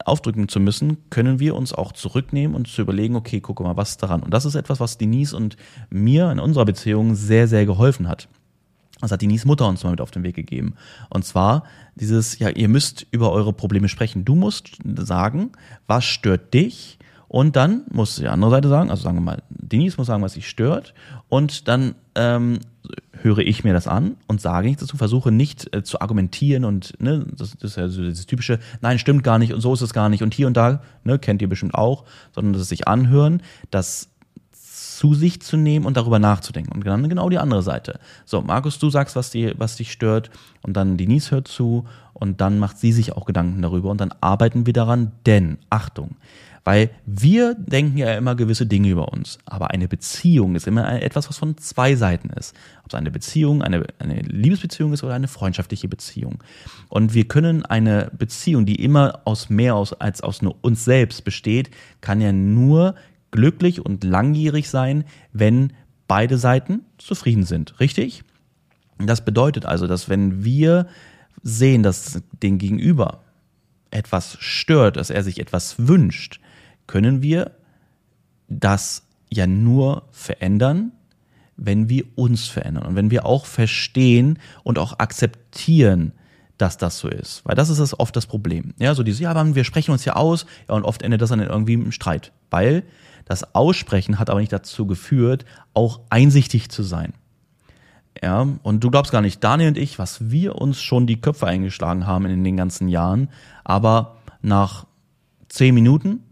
aufdrücken 0.05 0.49
zu 0.49 0.61
müssen, 0.61 0.99
können 1.09 1.41
wir 1.41 1.57
uns 1.57 1.73
auch 1.73 1.93
zurücknehmen 1.93 2.55
und 2.55 2.69
zu 2.69 2.83
überlegen, 2.83 3.17
okay, 3.17 3.41
guck 3.41 3.61
mal, 3.61 3.77
was 3.77 3.91
ist 3.91 4.03
daran. 4.03 4.23
Und 4.23 4.33
das 4.35 4.45
ist 4.45 4.55
etwas, 4.55 4.79
was 4.79 4.99
Denise 4.99 5.35
und 5.35 5.57
mir 5.89 6.31
in 6.31 6.39
unserer 6.39 6.67
Beziehung 6.67 7.15
sehr, 7.15 7.49
sehr 7.49 7.65
geholfen 7.65 8.09
hat. 8.09 8.29
Das 9.01 9.13
hat 9.13 9.23
Denise 9.23 9.47
Mutter 9.47 9.69
uns 9.69 9.85
mal 9.85 9.91
mit 9.91 10.01
auf 10.01 10.11
den 10.11 10.23
Weg 10.25 10.35
gegeben. 10.35 10.75
Und 11.11 11.25
zwar 11.25 11.65
dieses, 11.95 12.39
ja, 12.39 12.49
ihr 12.49 12.69
müsst 12.69 13.07
über 13.11 13.33
eure 13.33 13.53
Probleme 13.53 13.89
sprechen. 13.89 14.25
Du 14.25 14.35
musst 14.35 14.79
sagen, 14.97 15.53
was 15.87 16.05
stört 16.05 16.53
dich? 16.55 16.99
Und 17.29 17.57
dann 17.57 17.83
muss 17.91 18.17
die 18.17 18.27
andere 18.27 18.51
Seite 18.51 18.69
sagen, 18.69 18.91
also 18.91 19.03
sagen 19.03 19.19
wir 19.19 19.23
mal, 19.23 19.43
Denise 19.51 19.99
muss 19.99 20.07
sagen, 20.07 20.23
was 20.23 20.33
sie 20.33 20.43
stört. 20.43 20.95
Und 21.29 21.69
dann 21.69 21.95
ähm, 22.15 22.61
höre 23.23 23.39
ich 23.39 23.65
mir 23.65 23.75
das 23.75 23.87
an 23.87 24.17
und 24.27 24.41
sage 24.41 24.69
nichts 24.69 24.81
dazu, 24.81 24.97
versuche 24.97 25.31
nicht 25.31 25.75
äh, 25.75 25.83
zu 25.83 26.01
argumentieren 26.01 26.65
und 26.65 27.01
ne, 27.01 27.27
das, 27.37 27.57
das 27.59 27.73
ist 27.73 27.77
ja 27.77 27.89
so 27.89 28.03
dieses 28.03 28.27
typische, 28.27 28.59
nein, 28.81 28.99
stimmt 28.99 29.25
gar 29.25 29.39
nicht 29.39 29.53
und 29.53 29.61
so 29.61 29.75
ist 29.75 29.83
es 29.83 29.93
gar 29.93 30.09
nicht 30.09 30.23
und 30.23 30.35
hier 30.35 30.47
und 30.47 30.57
da, 30.57 30.81
ne, 31.05 31.19
kennt 31.19 31.43
ihr 31.43 31.49
bestimmt 31.49 31.75
auch, 31.75 32.05
sondern 32.33 32.55
das 32.55 32.69
sich 32.69 32.89
anhören, 32.89 33.43
das 33.71 34.09
zu 34.99 35.15
sich 35.15 35.41
zu 35.41 35.57
nehmen 35.57 35.87
und 35.87 35.97
darüber 35.97 36.19
nachzudenken. 36.19 36.73
Und 36.73 36.85
dann 36.85 37.09
genau 37.09 37.29
die 37.29 37.39
andere 37.39 37.63
Seite. 37.63 38.01
So, 38.25 38.43
Markus, 38.43 38.81
du 38.81 38.91
sagst, 38.91 39.15
was, 39.15 39.31
die, 39.31 39.55
was 39.57 39.77
dich 39.77 39.93
stört 39.93 40.29
und 40.63 40.77
dann 40.77 40.97
Denise 40.97 41.31
hört 41.31 41.47
zu 41.47 41.85
und 42.15 42.41
dann 42.41 42.59
macht 42.59 42.79
sie 42.79 42.91
sich 42.91 43.13
auch 43.13 43.25
Gedanken 43.25 43.63
darüber 43.63 43.91
und 43.91 44.01
dann 44.01 44.13
arbeiten 44.21 44.67
wir 44.67 44.73
daran, 44.73 45.13
denn, 45.25 45.59
Achtung, 45.71 46.17
weil 46.65 46.91
wir 47.07 47.55
denken 47.55 47.97
ja 47.97 48.13
immer 48.15 48.35
gewisse 48.35 48.67
Dinge 48.67 48.89
über 48.89 49.13
uns. 49.13 49.39
Aber 49.45 49.71
eine 49.71 49.87
Beziehung 49.87 50.57
ist 50.57 50.67
immer 50.67 51.01
etwas, 51.01 51.29
was 51.29 51.39
von 51.39 51.57
zwei 51.59 51.95
Seiten 51.95 52.31
ist. 52.31 52.57
Ob 52.81 52.89
es 52.89 52.95
eine 52.97 53.13
Beziehung, 53.13 53.63
eine, 53.63 53.87
eine 54.01 54.21
Liebesbeziehung 54.23 54.93
ist 54.93 55.05
oder 55.05 55.15
eine 55.15 55.29
freundschaftliche 55.29 55.87
Beziehung. 55.87 56.43
Und 56.89 57.15
wir 57.15 57.29
können 57.29 57.65
eine 57.65 58.11
Beziehung, 58.19 58.67
die 58.67 58.83
immer 58.83 59.21
aus 59.25 59.49
mehr 59.49 59.77
aus, 59.77 59.93
als 59.93 60.23
aus 60.23 60.43
nur 60.43 60.57
uns 60.61 60.85
selbst 60.85 61.25
besteht, 61.25 61.71
kann 62.01 62.21
ja 62.21 62.33
nur 62.33 62.97
glücklich 63.31 63.85
und 63.85 64.05
langjährig 64.05 64.69
sein, 64.69 65.05
wenn 65.33 65.73
beide 66.07 66.39
Seiten 66.39 66.81
zufrieden 66.99 67.45
sind. 67.45 67.79
Richtig? 67.81 68.25
Das 68.99 69.25
bedeutet 69.25 69.67
also, 69.67 69.87
dass 69.87 70.09
wenn 70.09 70.45
wir 70.45 70.87
sehen, 71.43 71.83
dass 71.83 72.21
den 72.43 72.59
Gegenüber 72.59 73.23
etwas 73.91 74.37
stört, 74.41 74.97
dass 74.97 75.11
er 75.11 75.23
sich 75.23 75.39
etwas 75.41 75.77
wünscht, 75.79 76.41
können 76.87 77.23
wir 77.23 77.53
das 78.49 79.05
ja 79.31 79.47
nur 79.47 80.09
verändern, 80.11 80.93
wenn 81.57 81.89
wir 81.89 82.05
uns 82.15 82.49
verändern 82.49 82.87
und 82.87 82.97
wenn 82.97 83.11
wir 83.11 83.27
auch 83.27 83.47
verstehen 83.47 84.39
und 84.63 84.79
auch 84.79 84.99
akzeptieren, 84.99 86.13
dass 86.57 86.77
das 86.77 86.99
so 86.99 87.09
ist. 87.09 87.45
Weil 87.45 87.55
das 87.55 87.69
ist 87.69 87.79
das 87.79 87.99
oft 87.99 88.15
das 88.17 88.27
Problem. 88.27 88.75
Ja, 88.79 88.95
so 88.95 89.03
dieses, 89.03 89.21
ja, 89.21 89.55
wir 89.55 89.65
sprechen 89.65 89.93
uns 89.93 90.05
ja 90.05 90.17
aus, 90.17 90.47
ja, 90.69 90.75
und 90.75 90.85
oft 90.85 91.03
endet 91.03 91.21
das 91.21 91.31
dann 91.31 91.41
irgendwie 91.41 91.75
im 91.75 91.93
Streit. 91.93 92.33
Weil 92.51 92.85
das 93.29 93.55
Aussprechen 93.55 94.19
hat 94.19 94.31
aber 94.31 94.41
nicht 94.41 94.53
dazu 94.53 94.87
geführt, 94.87 95.45
auch 95.75 96.01
einsichtig 96.11 96.71
zu 96.71 96.83
sein. 96.83 97.13
Ja, 98.23 98.49
und 98.63 98.83
du 98.83 98.91
glaubst 98.91 99.13
gar 99.13 99.21
nicht, 99.21 99.45
Daniel 99.45 99.69
und 99.69 99.79
ich, 99.79 99.99
was 99.99 100.31
wir 100.31 100.57
uns 100.57 100.81
schon 100.81 101.07
die 101.07 101.21
Köpfe 101.21 101.47
eingeschlagen 101.47 102.07
haben 102.07 102.27
in 102.27 102.43
den 102.43 102.57
ganzen 102.57 102.89
Jahren, 102.89 103.29
aber 103.65 104.17
nach 104.43 104.87
zehn 105.49 105.75
Minuten 105.75 106.25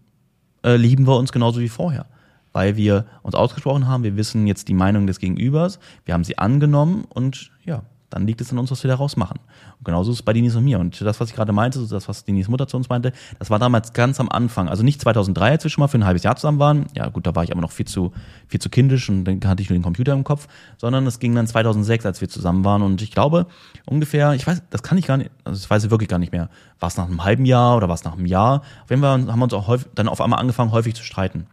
äh, 0.64 0.76
lieben 0.76 1.06
wir 1.06 1.16
uns 1.16 1.32
genauso 1.32 1.60
wie 1.60 1.68
vorher. 1.68 2.06
Weil 2.52 2.76
wir 2.76 3.04
uns 3.22 3.34
ausgesprochen 3.34 3.86
haben, 3.86 4.02
wir 4.02 4.16
wissen 4.16 4.46
jetzt 4.46 4.68
die 4.68 4.74
Meinung 4.74 5.06
des 5.06 5.18
Gegenübers, 5.18 5.78
wir 6.06 6.14
haben 6.14 6.24
sie 6.24 6.38
angenommen 6.38 7.04
und 7.08 7.52
ja, 7.64 7.82
dann 8.10 8.26
liegt 8.26 8.40
es 8.40 8.52
an 8.52 8.58
uns, 8.58 8.70
was 8.70 8.82
wir 8.84 8.88
daraus 8.88 9.16
machen. 9.16 9.40
Und 9.78 9.84
genauso 9.84 10.12
ist 10.12 10.18
es 10.18 10.22
bei 10.22 10.32
Denise 10.32 10.58
und 10.58 10.64
mir. 10.64 10.78
Und 10.78 11.00
das, 11.00 11.20
was 11.20 11.28
ich 11.28 11.34
gerade 11.34 11.52
meinte, 11.52 11.84
das, 11.86 12.08
was 12.08 12.24
Denise 12.24 12.50
Mutter 12.50 12.68
zu 12.68 12.76
uns 12.76 12.88
meinte, 12.88 13.12
das 13.38 13.50
war 13.50 13.58
damals 13.58 13.92
ganz 13.92 14.20
am 14.20 14.28
Anfang. 14.28 14.68
Also 14.68 14.82
nicht 14.82 15.00
2003, 15.00 15.50
als 15.50 15.64
wir 15.64 15.70
schon 15.70 15.82
mal 15.82 15.88
für 15.88 15.98
ein 15.98 16.04
halbes 16.04 16.22
Jahr 16.22 16.36
zusammen 16.36 16.58
waren. 16.58 16.86
Ja, 16.94 17.08
gut, 17.08 17.26
da 17.26 17.34
war 17.34 17.42
ich 17.42 17.50
aber 17.50 17.60
noch 17.60 17.72
viel 17.72 17.86
zu, 17.86 18.12
viel 18.46 18.60
zu 18.60 18.70
kindisch 18.70 19.08
und 19.08 19.24
dann 19.24 19.40
hatte 19.44 19.62
ich 19.62 19.70
nur 19.70 19.78
den 19.78 19.82
Computer 19.82 20.12
im 20.12 20.24
Kopf. 20.24 20.46
Sondern 20.78 21.06
es 21.06 21.18
ging 21.18 21.34
dann 21.34 21.46
2006, 21.46 22.06
als 22.06 22.20
wir 22.20 22.28
zusammen 22.28 22.64
waren. 22.64 22.82
Und 22.82 23.02
ich 23.02 23.10
glaube, 23.10 23.46
ungefähr, 23.86 24.34
ich 24.34 24.46
weiß, 24.46 24.62
das 24.70 24.82
kann 24.82 24.98
ich 24.98 25.06
gar 25.06 25.16
nicht, 25.16 25.30
also 25.44 25.58
das 25.58 25.68
weiß 25.68 25.84
ich 25.84 25.90
wirklich 25.90 26.08
gar 26.08 26.18
nicht 26.18 26.32
mehr. 26.32 26.48
War 26.78 26.88
es 26.88 26.96
nach 26.96 27.06
einem 27.06 27.24
halben 27.24 27.44
Jahr 27.44 27.76
oder 27.76 27.88
war 27.88 27.94
es 27.94 28.04
nach 28.04 28.14
einem 28.14 28.26
Jahr? 28.26 28.62
Auf 28.84 28.90
jeden 28.90 29.02
Fall 29.02 29.26
haben 29.26 29.38
wir 29.38 29.44
uns 29.44 29.54
auch 29.54 29.66
häufig, 29.66 29.88
dann 29.94 30.08
auf 30.08 30.20
einmal 30.20 30.38
angefangen, 30.38 30.70
häufig 30.70 30.94
zu 30.94 31.02
streiten. 31.02 31.46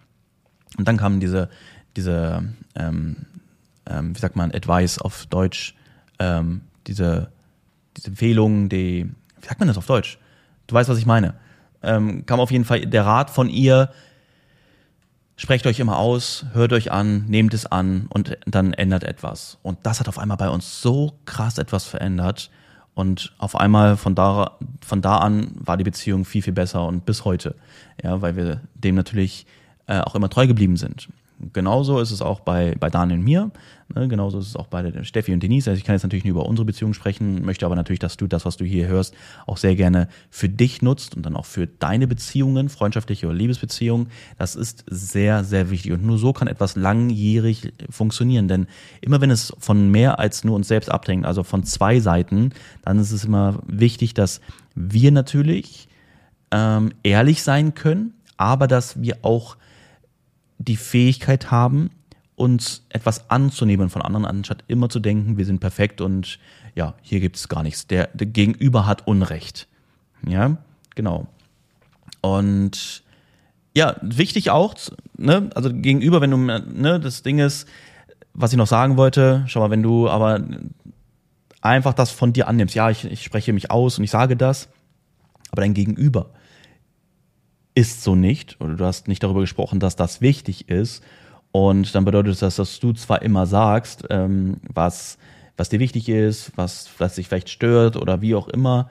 Und 0.77 0.87
dann 0.87 0.97
kamen 0.97 1.19
diese, 1.19 1.49
diese, 1.95 2.43
ähm, 2.75 3.17
ähm, 3.89 4.15
wie 4.15 4.19
sagt 4.19 4.35
man, 4.35 4.51
Advice 4.51 4.99
auf 4.99 5.25
Deutsch, 5.27 5.75
ähm, 6.19 6.61
diese, 6.87 7.31
diese 7.97 8.07
Empfehlungen, 8.07 8.69
die, 8.69 9.09
wie 9.39 9.47
sagt 9.47 9.59
man 9.59 9.67
das 9.67 9.77
auf 9.77 9.85
Deutsch? 9.85 10.17
Du 10.67 10.75
weißt, 10.75 10.89
was 10.89 10.97
ich 10.97 11.05
meine. 11.05 11.35
Ähm, 11.81 12.25
kam 12.25 12.39
auf 12.39 12.51
jeden 12.51 12.65
Fall 12.65 12.85
der 12.85 13.05
Rat 13.05 13.29
von 13.29 13.49
ihr, 13.49 13.89
sprecht 15.35 15.67
euch 15.67 15.79
immer 15.79 15.97
aus, 15.97 16.45
hört 16.53 16.73
euch 16.73 16.91
an, 16.91 17.25
nehmt 17.27 17.53
es 17.53 17.65
an 17.65 18.07
und 18.09 18.37
dann 18.45 18.73
ändert 18.73 19.03
etwas. 19.03 19.57
Und 19.61 19.79
das 19.83 19.99
hat 19.99 20.07
auf 20.07 20.17
einmal 20.17 20.37
bei 20.37 20.49
uns 20.49 20.81
so 20.81 21.13
krass 21.25 21.57
etwas 21.57 21.85
verändert. 21.85 22.49
Und 22.95 23.33
auf 23.39 23.55
einmal 23.55 23.97
von 23.97 24.13
da, 24.13 24.57
von 24.85 25.01
da 25.01 25.17
an 25.17 25.51
war 25.55 25.77
die 25.77 25.83
Beziehung 25.83 26.25
viel, 26.25 26.43
viel 26.43 26.53
besser 26.53 26.85
und 26.85 27.05
bis 27.05 27.25
heute. 27.25 27.55
Ja, 28.01 28.21
weil 28.21 28.35
wir 28.35 28.61
dem 28.75 28.95
natürlich 28.95 29.45
äh, 29.87 29.99
auch 29.99 30.15
immer 30.15 30.29
treu 30.29 30.47
geblieben 30.47 30.77
sind. 30.77 31.09
Genauso 31.51 31.99
ist 31.99 32.11
es 32.11 32.21
auch 32.21 32.39
bei, 32.39 32.75
bei 32.79 32.89
Daniel 32.89 33.19
und 33.19 33.25
mir. 33.25 33.51
Ne? 33.93 34.07
Genauso 34.07 34.39
ist 34.39 34.47
es 34.47 34.55
auch 34.55 34.67
bei 34.67 35.03
Steffi 35.03 35.33
und 35.33 35.41
Denise. 35.41 35.69
Also 35.69 35.77
ich 35.77 35.83
kann 35.83 35.95
jetzt 35.95 36.03
natürlich 36.03 36.23
nur 36.23 36.31
über 36.31 36.45
unsere 36.45 36.65
Beziehung 36.65 36.93
sprechen, 36.93 37.43
möchte 37.43 37.65
aber 37.65 37.75
natürlich, 37.75 37.99
dass 37.99 38.17
du 38.17 38.27
das, 38.27 38.45
was 38.45 38.57
du 38.57 38.65
hier 38.65 38.87
hörst, 38.87 39.13
auch 39.45 39.57
sehr 39.57 39.75
gerne 39.75 40.07
für 40.29 40.49
dich 40.49 40.81
nutzt 40.81 41.15
und 41.15 41.25
dann 41.25 41.35
auch 41.35 41.45
für 41.45 41.67
deine 41.67 42.07
Beziehungen, 42.07 42.69
freundschaftliche 42.69 43.27
oder 43.27 43.35
Liebesbeziehungen. 43.35 44.07
Das 44.37 44.55
ist 44.55 44.85
sehr, 44.87 45.43
sehr 45.43 45.69
wichtig. 45.69 45.91
Und 45.91 46.05
nur 46.05 46.17
so 46.17 46.33
kann 46.33 46.47
etwas 46.47 46.75
langjährig 46.75 47.73
funktionieren. 47.89 48.47
Denn 48.47 48.67
immer 49.01 49.21
wenn 49.21 49.31
es 49.31 49.53
von 49.59 49.89
mehr 49.91 50.19
als 50.19 50.43
nur 50.43 50.55
uns 50.55 50.67
selbst 50.67 50.91
abhängt, 50.91 51.25
also 51.25 51.43
von 51.43 51.63
zwei 51.63 51.99
Seiten, 51.99 52.51
dann 52.83 52.99
ist 52.99 53.11
es 53.11 53.25
immer 53.25 53.59
wichtig, 53.67 54.13
dass 54.13 54.41
wir 54.75 55.11
natürlich 55.11 55.87
ähm, 56.51 56.91
ehrlich 57.03 57.43
sein 57.43 57.73
können, 57.73 58.13
aber 58.37 58.67
dass 58.67 59.01
wir 59.01 59.17
auch 59.23 59.57
die 60.57 60.77
Fähigkeit 60.77 61.51
haben, 61.51 61.89
uns 62.35 62.85
etwas 62.89 63.29
anzunehmen 63.29 63.89
von 63.89 64.01
anderen, 64.01 64.25
anstatt 64.25 64.63
immer 64.67 64.89
zu 64.89 64.99
denken, 64.99 65.37
wir 65.37 65.45
sind 65.45 65.59
perfekt 65.59 66.01
und 66.01 66.39
ja, 66.75 66.95
hier 67.01 67.19
gibt 67.19 67.35
es 67.35 67.47
gar 67.47 67.63
nichts. 67.63 67.87
Der, 67.87 68.07
der 68.13 68.27
Gegenüber 68.27 68.85
hat 68.87 69.07
Unrecht. 69.07 69.67
Ja, 70.27 70.57
genau. 70.95 71.27
Und 72.21 73.03
ja, 73.75 73.95
wichtig 74.01 74.49
auch, 74.49 74.75
ne, 75.17 75.49
also 75.55 75.69
gegenüber, 75.73 76.21
wenn 76.21 76.31
du, 76.31 76.37
ne, 76.37 76.99
das 76.99 77.23
Ding 77.23 77.39
ist, 77.39 77.67
was 78.33 78.51
ich 78.51 78.57
noch 78.57 78.67
sagen 78.67 78.97
wollte, 78.97 79.43
schau 79.47 79.59
mal, 79.59 79.69
wenn 79.69 79.83
du 79.83 80.09
aber 80.09 80.41
einfach 81.61 81.93
das 81.93 82.11
von 82.11 82.33
dir 82.33 82.47
annimmst, 82.47 82.75
ja, 82.75 82.89
ich, 82.89 83.05
ich 83.05 83.23
spreche 83.23 83.53
mich 83.53 83.71
aus 83.71 83.97
und 83.97 84.03
ich 84.03 84.11
sage 84.11 84.35
das, 84.35 84.69
aber 85.51 85.61
dein 85.61 85.73
Gegenüber 85.73 86.31
ist 87.75 88.03
so 88.03 88.15
nicht, 88.15 88.59
oder 88.61 88.75
du 88.75 88.85
hast 88.85 89.07
nicht 89.07 89.23
darüber 89.23 89.41
gesprochen, 89.41 89.79
dass 89.79 89.95
das 89.95 90.21
wichtig 90.21 90.69
ist. 90.69 91.03
Und 91.51 91.93
dann 91.95 92.05
bedeutet 92.05 92.41
das, 92.41 92.55
dass 92.55 92.79
du 92.79 92.93
zwar 92.93 93.21
immer 93.21 93.45
sagst, 93.45 94.05
ähm, 94.09 94.57
was, 94.73 95.17
was 95.57 95.69
dir 95.69 95.79
wichtig 95.79 96.09
ist, 96.09 96.51
was, 96.55 96.89
was 96.97 97.15
dich 97.15 97.27
vielleicht 97.27 97.49
stört 97.49 97.95
oder 97.95 98.21
wie 98.21 98.35
auch 98.35 98.47
immer, 98.47 98.89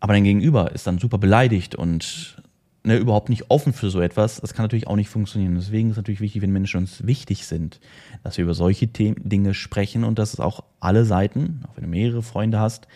aber 0.00 0.14
dein 0.14 0.24
Gegenüber 0.24 0.72
ist 0.72 0.86
dann 0.86 0.98
super 0.98 1.18
beleidigt 1.18 1.74
und 1.74 2.42
ne, 2.82 2.96
überhaupt 2.96 3.28
nicht 3.28 3.50
offen 3.50 3.72
für 3.72 3.90
so 3.90 4.00
etwas. 4.00 4.40
Das 4.40 4.54
kann 4.54 4.64
natürlich 4.64 4.88
auch 4.88 4.96
nicht 4.96 5.10
funktionieren. 5.10 5.54
Deswegen 5.54 5.88
ist 5.88 5.92
es 5.92 5.96
natürlich 5.98 6.20
wichtig, 6.20 6.42
wenn 6.42 6.52
Menschen 6.52 6.78
uns 6.78 7.06
wichtig 7.06 7.46
sind, 7.46 7.78
dass 8.24 8.36
wir 8.36 8.44
über 8.44 8.54
solche 8.54 8.88
Themen, 8.88 9.16
Dinge 9.22 9.54
sprechen 9.54 10.02
und 10.02 10.18
dass 10.18 10.32
es 10.32 10.40
auch 10.40 10.64
alle 10.80 11.04
Seiten, 11.04 11.62
auch 11.68 11.76
wenn 11.76 11.84
du 11.84 11.90
mehrere 11.90 12.22
Freunde 12.22 12.58
hast, 12.58 12.88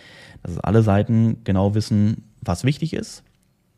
dass 0.42 0.52
es 0.52 0.61
alle 0.61 0.82
Seiten 0.82 1.44
genau 1.44 1.75
wissen, 1.75 2.25
was 2.40 2.64
wichtig 2.64 2.92
ist 2.92 3.23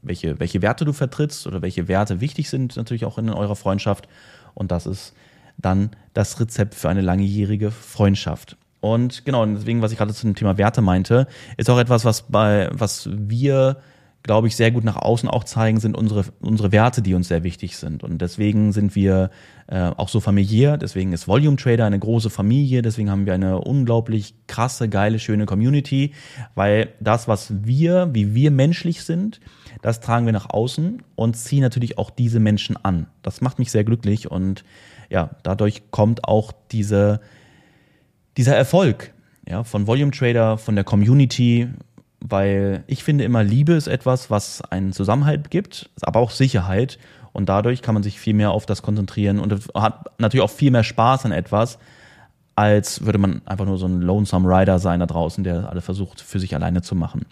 welche, 0.02 0.38
welche 0.40 0.62
Werte 0.62 0.84
du 0.84 0.92
vertrittst 0.92 1.46
oder 1.46 1.62
welche 1.62 1.88
Werte 1.88 2.20
wichtig 2.20 2.48
sind 2.50 2.76
natürlich 2.76 3.04
auch 3.04 3.18
in 3.18 3.30
eurer 3.30 3.56
Freundschaft. 3.56 4.08
Und 4.54 4.70
das 4.70 4.86
ist 4.86 5.14
dann 5.56 5.90
das 6.14 6.38
Rezept 6.40 6.74
für 6.74 6.88
eine 6.88 7.00
langjährige 7.00 7.70
Freundschaft. 7.70 8.56
Und 8.80 9.24
genau, 9.24 9.44
deswegen, 9.44 9.82
was 9.82 9.92
ich 9.92 9.98
gerade 9.98 10.14
zum 10.14 10.34
Thema 10.34 10.56
Werte 10.56 10.80
meinte, 10.82 11.26
ist 11.56 11.68
auch 11.68 11.78
etwas, 11.78 12.04
was 12.04 12.22
bei, 12.22 12.68
was 12.72 13.08
wir 13.12 13.78
glaube 14.22 14.48
ich, 14.48 14.56
sehr 14.56 14.70
gut 14.70 14.84
nach 14.84 14.96
außen 14.96 15.28
auch 15.28 15.44
zeigen, 15.44 15.80
sind 15.80 15.96
unsere, 15.96 16.24
unsere 16.40 16.70
Werte, 16.72 17.02
die 17.02 17.14
uns 17.14 17.28
sehr 17.28 17.44
wichtig 17.44 17.76
sind. 17.76 18.04
Und 18.04 18.18
deswegen 18.18 18.72
sind 18.72 18.94
wir 18.94 19.30
äh, 19.68 19.90
auch 19.96 20.08
so 20.08 20.20
familiär. 20.20 20.76
Deswegen 20.76 21.12
ist 21.12 21.28
Volume 21.28 21.56
Trader 21.56 21.86
eine 21.86 21.98
große 21.98 22.28
Familie. 22.28 22.82
Deswegen 22.82 23.10
haben 23.10 23.26
wir 23.26 23.34
eine 23.34 23.58
unglaublich 23.58 24.34
krasse, 24.46 24.88
geile, 24.88 25.18
schöne 25.18 25.46
Community, 25.46 26.12
weil 26.54 26.90
das, 27.00 27.26
was 27.26 27.52
wir, 27.64 28.10
wie 28.12 28.34
wir 28.34 28.50
menschlich 28.50 29.02
sind, 29.02 29.40
das 29.82 30.00
tragen 30.00 30.26
wir 30.26 30.32
nach 30.32 30.50
außen 30.50 31.02
und 31.14 31.36
ziehen 31.36 31.62
natürlich 31.62 31.98
auch 31.98 32.10
diese 32.10 32.40
Menschen 32.40 32.76
an. 32.76 33.06
Das 33.22 33.40
macht 33.40 33.58
mich 33.58 33.70
sehr 33.70 33.84
glücklich 33.84 34.30
und 34.30 34.64
ja, 35.10 35.30
dadurch 35.42 35.90
kommt 35.90 36.24
auch 36.24 36.52
diese, 36.70 37.20
dieser 38.36 38.56
Erfolg 38.56 39.12
ja, 39.48 39.64
von 39.64 39.86
Volume 39.86 40.10
Trader, 40.10 40.58
von 40.58 40.74
der 40.74 40.84
Community, 40.84 41.68
weil 42.20 42.84
ich 42.86 43.04
finde 43.04 43.24
immer, 43.24 43.42
Liebe 43.42 43.72
ist 43.72 43.86
etwas, 43.86 44.30
was 44.30 44.62
einen 44.62 44.92
Zusammenhalt 44.92 45.50
gibt, 45.50 45.90
aber 46.02 46.20
auch 46.20 46.30
Sicherheit. 46.30 46.98
Und 47.32 47.48
dadurch 47.48 47.82
kann 47.82 47.94
man 47.94 48.02
sich 48.02 48.18
viel 48.18 48.34
mehr 48.34 48.50
auf 48.50 48.66
das 48.66 48.82
konzentrieren 48.82 49.38
und 49.38 49.68
hat 49.74 50.18
natürlich 50.18 50.42
auch 50.42 50.50
viel 50.50 50.72
mehr 50.72 50.82
Spaß 50.82 51.24
an 51.24 51.32
etwas, 51.32 51.78
als 52.56 53.04
würde 53.04 53.18
man 53.18 53.42
einfach 53.46 53.64
nur 53.64 53.78
so 53.78 53.86
ein 53.86 54.00
Lonesome 54.00 54.48
Rider 54.48 54.80
sein 54.80 54.98
da 54.98 55.06
draußen, 55.06 55.44
der 55.44 55.70
alle 55.70 55.80
versucht, 55.80 56.20
für 56.20 56.40
sich 56.40 56.56
alleine 56.56 56.82
zu 56.82 56.96
machen. 56.96 57.26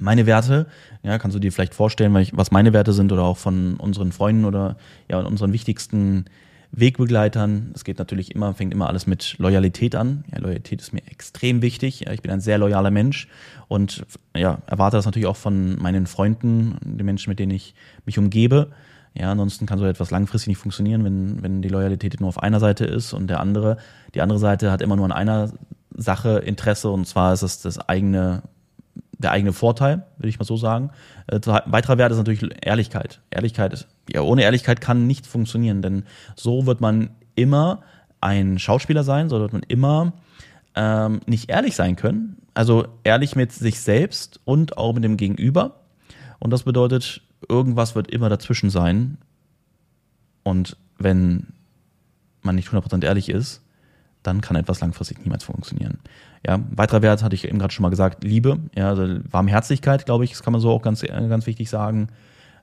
Meine 0.00 0.26
Werte, 0.26 0.66
ja, 1.02 1.18
kannst 1.18 1.34
du 1.34 1.38
dir 1.38 1.52
vielleicht 1.52 1.74
vorstellen, 1.74 2.14
was 2.32 2.50
meine 2.50 2.72
Werte 2.72 2.92
sind 2.92 3.12
oder 3.12 3.22
auch 3.22 3.36
von 3.36 3.76
unseren 3.76 4.12
Freunden 4.12 4.44
oder 4.44 4.76
ja, 5.08 5.20
unseren 5.20 5.52
wichtigsten 5.52 6.24
Wegbegleitern. 6.72 7.72
Es 7.74 7.84
geht 7.84 7.98
natürlich 7.98 8.34
immer, 8.34 8.54
fängt 8.54 8.72
immer 8.72 8.88
alles 8.88 9.06
mit 9.06 9.36
Loyalität 9.38 9.94
an. 9.94 10.24
Ja, 10.32 10.38
Loyalität 10.38 10.80
ist 10.80 10.92
mir 10.92 11.06
extrem 11.06 11.62
wichtig. 11.62 12.00
Ja, 12.00 12.12
ich 12.12 12.22
bin 12.22 12.32
ein 12.32 12.40
sehr 12.40 12.58
loyaler 12.58 12.90
Mensch 12.90 13.28
und 13.68 14.04
ja, 14.36 14.58
erwarte 14.66 14.96
das 14.96 15.06
natürlich 15.06 15.26
auch 15.26 15.36
von 15.36 15.80
meinen 15.80 16.06
Freunden, 16.06 16.76
den 16.82 17.06
Menschen, 17.06 17.30
mit 17.30 17.38
denen 17.38 17.52
ich 17.52 17.74
mich 18.04 18.18
umgebe. 18.18 18.72
Ja, 19.16 19.30
ansonsten 19.30 19.66
kann 19.66 19.78
so 19.78 19.86
etwas 19.86 20.10
langfristig 20.10 20.48
nicht 20.48 20.58
funktionieren, 20.58 21.04
wenn, 21.04 21.42
wenn 21.42 21.62
die 21.62 21.68
Loyalität 21.68 22.18
nur 22.20 22.28
auf 22.28 22.42
einer 22.42 22.58
Seite 22.58 22.84
ist 22.84 23.12
und 23.12 23.28
der 23.28 23.38
andere, 23.38 23.76
die 24.14 24.20
andere 24.20 24.40
Seite 24.40 24.72
hat 24.72 24.82
immer 24.82 24.96
nur 24.96 25.04
an 25.04 25.12
einer 25.12 25.52
Sache 25.96 26.38
Interesse 26.38 26.90
und 26.90 27.06
zwar 27.06 27.32
ist 27.32 27.42
es 27.42 27.60
das 27.60 27.78
eigene 27.78 28.42
der 29.24 29.32
eigene 29.32 29.52
Vorteil, 29.52 30.06
würde 30.16 30.28
ich 30.28 30.38
mal 30.38 30.44
so 30.44 30.56
sagen. 30.56 30.90
Äh, 31.26 31.40
weiterer 31.66 31.98
Wert 31.98 32.12
ist 32.12 32.18
natürlich 32.18 32.48
Ehrlichkeit. 32.62 33.20
Ehrlichkeit 33.30 33.72
ist, 33.72 33.88
ja, 34.12 34.20
ohne 34.20 34.42
Ehrlichkeit 34.42 34.80
kann 34.80 35.06
nichts 35.06 35.26
funktionieren, 35.26 35.82
denn 35.82 36.04
so 36.36 36.66
wird 36.66 36.80
man 36.80 37.10
immer 37.34 37.82
ein 38.20 38.58
Schauspieler 38.58 39.02
sein, 39.02 39.28
so 39.28 39.40
wird 39.40 39.52
man 39.52 39.62
immer 39.64 40.12
ähm, 40.74 41.20
nicht 41.26 41.50
ehrlich 41.50 41.74
sein 41.74 41.96
können. 41.96 42.36
Also 42.54 42.86
ehrlich 43.02 43.34
mit 43.34 43.52
sich 43.52 43.80
selbst 43.80 44.40
und 44.44 44.78
auch 44.78 44.92
mit 44.94 45.02
dem 45.02 45.16
Gegenüber. 45.16 45.80
Und 46.38 46.52
das 46.52 46.62
bedeutet, 46.62 47.20
irgendwas 47.48 47.94
wird 47.96 48.10
immer 48.10 48.28
dazwischen 48.28 48.70
sein. 48.70 49.18
Und 50.44 50.76
wenn 50.98 51.48
man 52.42 52.54
nicht 52.54 52.68
100% 52.68 53.04
ehrlich 53.04 53.28
ist, 53.28 53.63
dann 54.24 54.40
kann 54.40 54.56
etwas 54.56 54.80
langfristig 54.80 55.22
niemals 55.22 55.44
funktionieren. 55.44 55.98
Ja, 56.46 56.60
weiterer 56.70 57.02
Wert 57.02 57.22
hatte 57.22 57.34
ich 57.34 57.46
eben 57.46 57.58
gerade 57.58 57.72
schon 57.72 57.82
mal 57.82 57.90
gesagt, 57.90 58.24
Liebe, 58.24 58.58
ja, 58.74 58.88
also 58.88 59.18
Warmherzigkeit, 59.30 60.04
glaube 60.04 60.24
ich, 60.24 60.32
das 60.32 60.42
kann 60.42 60.52
man 60.52 60.60
so 60.60 60.70
auch 60.70 60.82
ganz, 60.82 61.02
ganz 61.02 61.46
wichtig 61.46 61.70
sagen. 61.70 62.08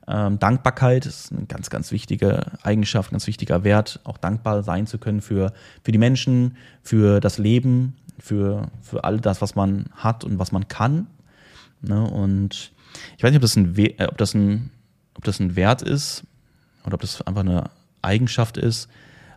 Ähm, 0.06 0.38
Dankbarkeit 0.38 1.06
ist 1.06 1.32
eine 1.32 1.46
ganz, 1.46 1.70
ganz 1.70 1.92
wichtige 1.92 2.44
Eigenschaft, 2.62 3.12
ganz 3.12 3.26
wichtiger 3.26 3.64
Wert, 3.64 4.00
auch 4.04 4.18
dankbar 4.18 4.62
sein 4.62 4.86
zu 4.86 4.98
können 4.98 5.20
für, 5.20 5.52
für 5.84 5.92
die 5.92 5.98
Menschen, 5.98 6.56
für 6.82 7.20
das 7.20 7.38
Leben, 7.38 7.96
für, 8.18 8.68
für 8.82 9.04
all 9.04 9.20
das, 9.20 9.40
was 9.40 9.54
man 9.54 9.86
hat 9.94 10.24
und 10.24 10.38
was 10.38 10.52
man 10.52 10.68
kann. 10.68 11.06
Ne? 11.80 12.02
Und 12.02 12.72
ich 13.16 13.22
weiß 13.22 13.30
nicht, 13.30 13.38
ob 13.38 13.42
das, 13.42 13.56
ein, 13.56 13.76
äh, 13.76 14.06
ob, 14.06 14.18
das 14.18 14.34
ein, 14.34 14.70
ob 15.14 15.24
das 15.24 15.38
ein 15.38 15.56
Wert 15.56 15.82
ist 15.82 16.24
oder 16.84 16.94
ob 16.94 17.00
das 17.00 17.22
einfach 17.22 17.42
eine 17.42 17.70
Eigenschaft 18.02 18.56
ist, 18.56 18.88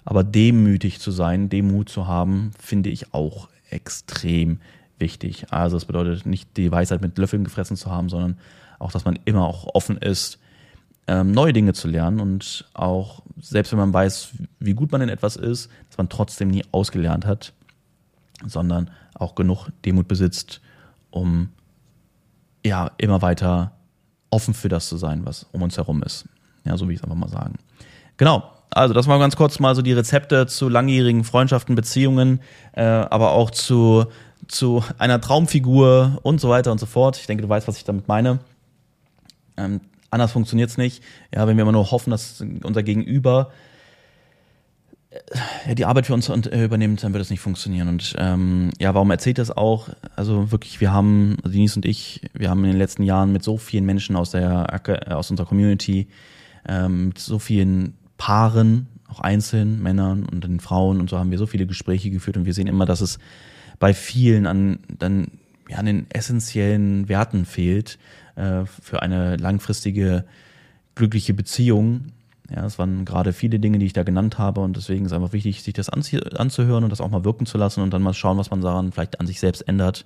aber 0.06 0.24
demütig 0.24 1.00
zu 1.00 1.12
sein, 1.12 1.50
Demut 1.50 1.90
zu 1.90 2.08
haben, 2.08 2.52
finde 2.60 2.90
ich 2.90 3.14
auch 3.14 3.50
extrem 3.70 4.60
wichtig. 5.00 5.52
Also 5.52 5.76
es 5.76 5.86
bedeutet 5.86 6.26
nicht 6.26 6.56
die 6.58 6.72
Weisheit 6.72 7.02
mit 7.02 7.18
Löffeln 7.18 7.44
gefressen 7.44 7.76
zu 7.76 7.92
haben, 7.92 8.08
sondern 8.08 8.38
auch, 8.80 8.92
dass 8.92 9.04
man 9.04 9.20
immer 9.26 9.46
auch 9.46 9.74
offen 9.74 9.98
ist, 9.98 10.40
ähm, 11.08 11.32
neue 11.32 11.54
Dinge 11.54 11.74
zu 11.74 11.88
lernen 11.88 12.20
und 12.20 12.66
auch, 12.74 13.24
selbst 13.40 13.72
wenn 13.72 13.80
man 13.80 13.94
weiß, 13.94 14.30
wie 14.60 14.74
gut 14.74 14.92
man 14.92 15.02
in 15.02 15.10
etwas 15.10 15.36
ist, 15.36 15.70
dass 15.90 15.98
man 15.98 16.10
trotzdem 16.10 16.50
nie 16.50 16.64
ausgelernt 16.72 17.26
hat, 17.26 17.54
sondern 18.46 18.90
auch 19.14 19.36
genug 19.36 19.70
Demut 19.86 20.08
besitzt, 20.08 20.62
um 21.10 21.50
ja 22.64 22.92
immer 22.98 23.22
weiter 23.22 23.72
offen 24.30 24.54
für 24.54 24.70
das 24.70 24.90
zu 24.90 24.98
sein, 24.98 25.26
was 25.26 25.46
um 25.52 25.62
uns 25.62 25.78
herum 25.78 26.02
ist. 26.04 26.28
Ja, 26.64 26.78
so 26.78 26.90
wie 26.90 26.94
ich 26.94 27.00
es 27.00 27.04
einfach 27.04 27.16
mal 27.16 27.30
sagen. 27.30 27.56
Genau, 28.18 28.55
also 28.76 28.94
das 28.94 29.08
war 29.08 29.18
ganz 29.20 29.38
kurz 29.38 29.60
mal 29.60 29.74
so 29.74 29.82
die 29.82 29.94
Rezepte 29.94 30.48
zu 30.48 30.68
langjährigen 30.68 31.24
Freundschaften, 31.24 31.76
Beziehungen, 31.76 32.42
äh, 32.74 32.84
aber 32.84 33.32
auch 33.32 33.50
zu, 33.50 34.06
zu 34.50 34.84
einer 34.98 35.22
Traumfigur 35.22 36.20
und 36.24 36.42
so 36.42 36.50
weiter 36.50 36.74
und 36.74 36.80
so 36.80 36.86
fort. 36.86 37.18
Ich 37.18 37.26
denke, 37.26 37.42
du 37.42 37.50
weißt, 37.50 37.70
was 37.70 37.78
ich 37.78 37.86
damit 37.86 38.10
meine. 38.10 38.40
Ähm, 39.56 39.80
anders 40.12 40.34
funktioniert's 40.34 40.78
nicht. 40.78 41.02
Ja, 41.34 41.48
wenn 41.48 41.56
wir 41.56 41.62
immer 41.62 41.72
nur 41.72 41.90
hoffen, 41.90 42.12
dass 42.12 42.44
unser 42.64 42.84
Gegenüber 42.84 43.50
äh, 45.66 45.74
die 45.76 45.86
Arbeit 45.86 46.08
für 46.08 46.14
uns 46.14 46.28
äh, 46.28 46.66
übernimmt, 46.66 47.02
dann 47.02 47.14
wird 47.14 47.24
es 47.24 47.30
nicht 47.30 47.40
funktionieren. 47.40 47.88
Und 47.88 48.14
ähm, 48.18 48.72
ja, 48.78 48.94
warum 48.94 49.10
erzählt 49.10 49.38
das 49.38 49.56
auch? 49.56 49.88
Also 50.18 50.52
wirklich, 50.52 50.82
wir 50.82 50.92
haben, 50.92 51.38
also 51.44 51.54
Denise 51.54 51.78
und 51.78 51.86
ich, 51.86 52.30
wir 52.34 52.50
haben 52.50 52.66
in 52.66 52.72
den 52.72 52.80
letzten 52.80 53.04
Jahren 53.04 53.32
mit 53.32 53.42
so 53.42 53.56
vielen 53.58 53.86
Menschen 53.86 54.18
aus 54.18 54.32
der 54.32 54.82
aus 55.16 55.32
unserer 55.32 55.48
Community, 55.48 56.10
ähm, 56.68 57.08
mit 57.08 57.20
so 57.20 57.40
vielen 57.40 57.94
Paaren, 58.18 58.88
auch 59.08 59.20
einzeln, 59.20 59.82
Männern 59.82 60.26
und 60.26 60.44
den 60.44 60.60
Frauen 60.60 61.00
und 61.00 61.10
so 61.10 61.18
haben 61.18 61.32
wir 61.32 61.38
so 61.38 61.46
viele 61.46 61.68
Gespräche 61.68 62.10
geführt 62.10 62.38
und 62.38 62.46
wir 62.46 62.54
sehen 62.54 62.68
immer, 62.68 62.86
dass 62.86 63.02
es 63.02 63.20
bei 63.80 63.94
vielen 63.94 64.48
an 64.48 64.80
dann 64.88 65.28
ja, 65.70 65.78
an 65.78 65.86
den 65.86 66.08
essentiellen 66.12 67.10
Werten 67.10 67.46
fehlt 67.46 67.98
äh, 68.36 68.66
für 68.66 69.02
eine 69.02 69.38
langfristige 69.38 70.26
glückliche 70.96 71.34
Beziehung. 71.34 72.12
Ja, 72.50 72.66
es 72.66 72.78
waren 72.78 73.06
gerade 73.06 73.34
viele 73.34 73.60
Dinge, 73.60 73.80
die 73.80 73.88
ich 73.88 73.94
da 73.94 74.04
genannt 74.04 74.38
habe 74.38 74.62
und 74.62 74.78
deswegen 74.78 75.06
ist 75.06 75.14
einfach 75.14 75.34
wichtig, 75.34 75.64
sich 75.64 75.74
das 75.74 75.90
anzuhören 75.90 76.84
und 76.84 76.90
das 76.92 77.02
auch 77.02 77.10
mal 77.10 77.26
wirken 77.26 77.48
zu 77.48 77.58
lassen 77.58 77.82
und 77.82 77.92
dann 77.92 78.04
mal 78.04 78.14
schauen, 78.14 78.38
was 78.38 78.52
man 78.52 78.62
daran 78.62 78.92
vielleicht 78.92 79.20
an 79.20 79.28
sich 79.28 79.40
selbst 79.40 79.68
ändert. 79.68 80.06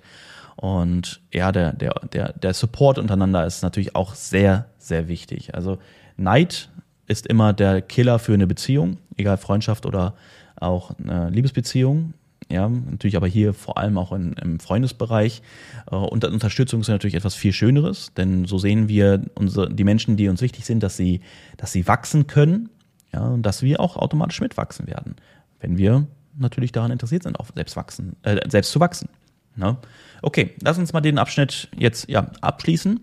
Und 0.56 1.20
ja, 1.32 1.52
der, 1.52 1.72
der, 1.74 1.94
der, 2.12 2.32
der 2.32 2.54
Support 2.54 2.98
untereinander 2.98 3.46
ist 3.46 3.62
natürlich 3.62 3.94
auch 3.94 4.14
sehr, 4.14 4.66
sehr 4.78 5.06
wichtig. 5.08 5.54
Also 5.54 5.78
Neid 6.16 6.70
ist 7.10 7.26
immer 7.26 7.52
der 7.52 7.82
Killer 7.82 8.18
für 8.18 8.32
eine 8.34 8.46
Beziehung, 8.46 8.98
egal 9.16 9.36
Freundschaft 9.36 9.84
oder 9.84 10.14
auch 10.56 10.92
eine 10.98 11.28
Liebesbeziehung. 11.30 12.14
Ja, 12.48 12.68
natürlich 12.68 13.16
aber 13.16 13.26
hier 13.26 13.52
vor 13.52 13.78
allem 13.78 13.98
auch 13.98 14.12
in, 14.12 14.32
im 14.34 14.58
Freundesbereich. 14.58 15.42
Äh, 15.90 15.96
und 15.96 16.24
Unterstützung 16.24 16.80
ist 16.80 16.88
natürlich 16.88 17.14
etwas 17.14 17.34
viel 17.34 17.52
Schöneres, 17.52 18.12
denn 18.16 18.44
so 18.44 18.58
sehen 18.58 18.88
wir 18.88 19.22
unsere, 19.34 19.72
die 19.72 19.84
Menschen, 19.84 20.16
die 20.16 20.28
uns 20.28 20.40
wichtig 20.40 20.64
sind, 20.64 20.82
dass 20.82 20.96
sie, 20.96 21.20
dass 21.56 21.72
sie 21.72 21.86
wachsen 21.86 22.26
können, 22.26 22.70
ja, 23.12 23.22
und 23.22 23.42
dass 23.42 23.62
wir 23.62 23.80
auch 23.80 23.96
automatisch 23.96 24.40
mitwachsen 24.40 24.86
werden, 24.86 25.16
wenn 25.60 25.76
wir 25.76 26.06
natürlich 26.38 26.72
daran 26.72 26.92
interessiert 26.92 27.24
sind, 27.24 27.38
auch 27.38 27.46
selbst 27.54 27.76
wachsen, 27.76 28.16
äh, 28.22 28.48
selbst 28.48 28.70
zu 28.72 28.80
wachsen. 28.80 29.08
Ne? 29.56 29.76
Okay, 30.22 30.54
lass 30.62 30.78
uns 30.78 30.92
mal 30.92 31.00
den 31.00 31.18
Abschnitt 31.18 31.68
jetzt 31.76 32.08
ja 32.08 32.30
abschließen. 32.40 33.00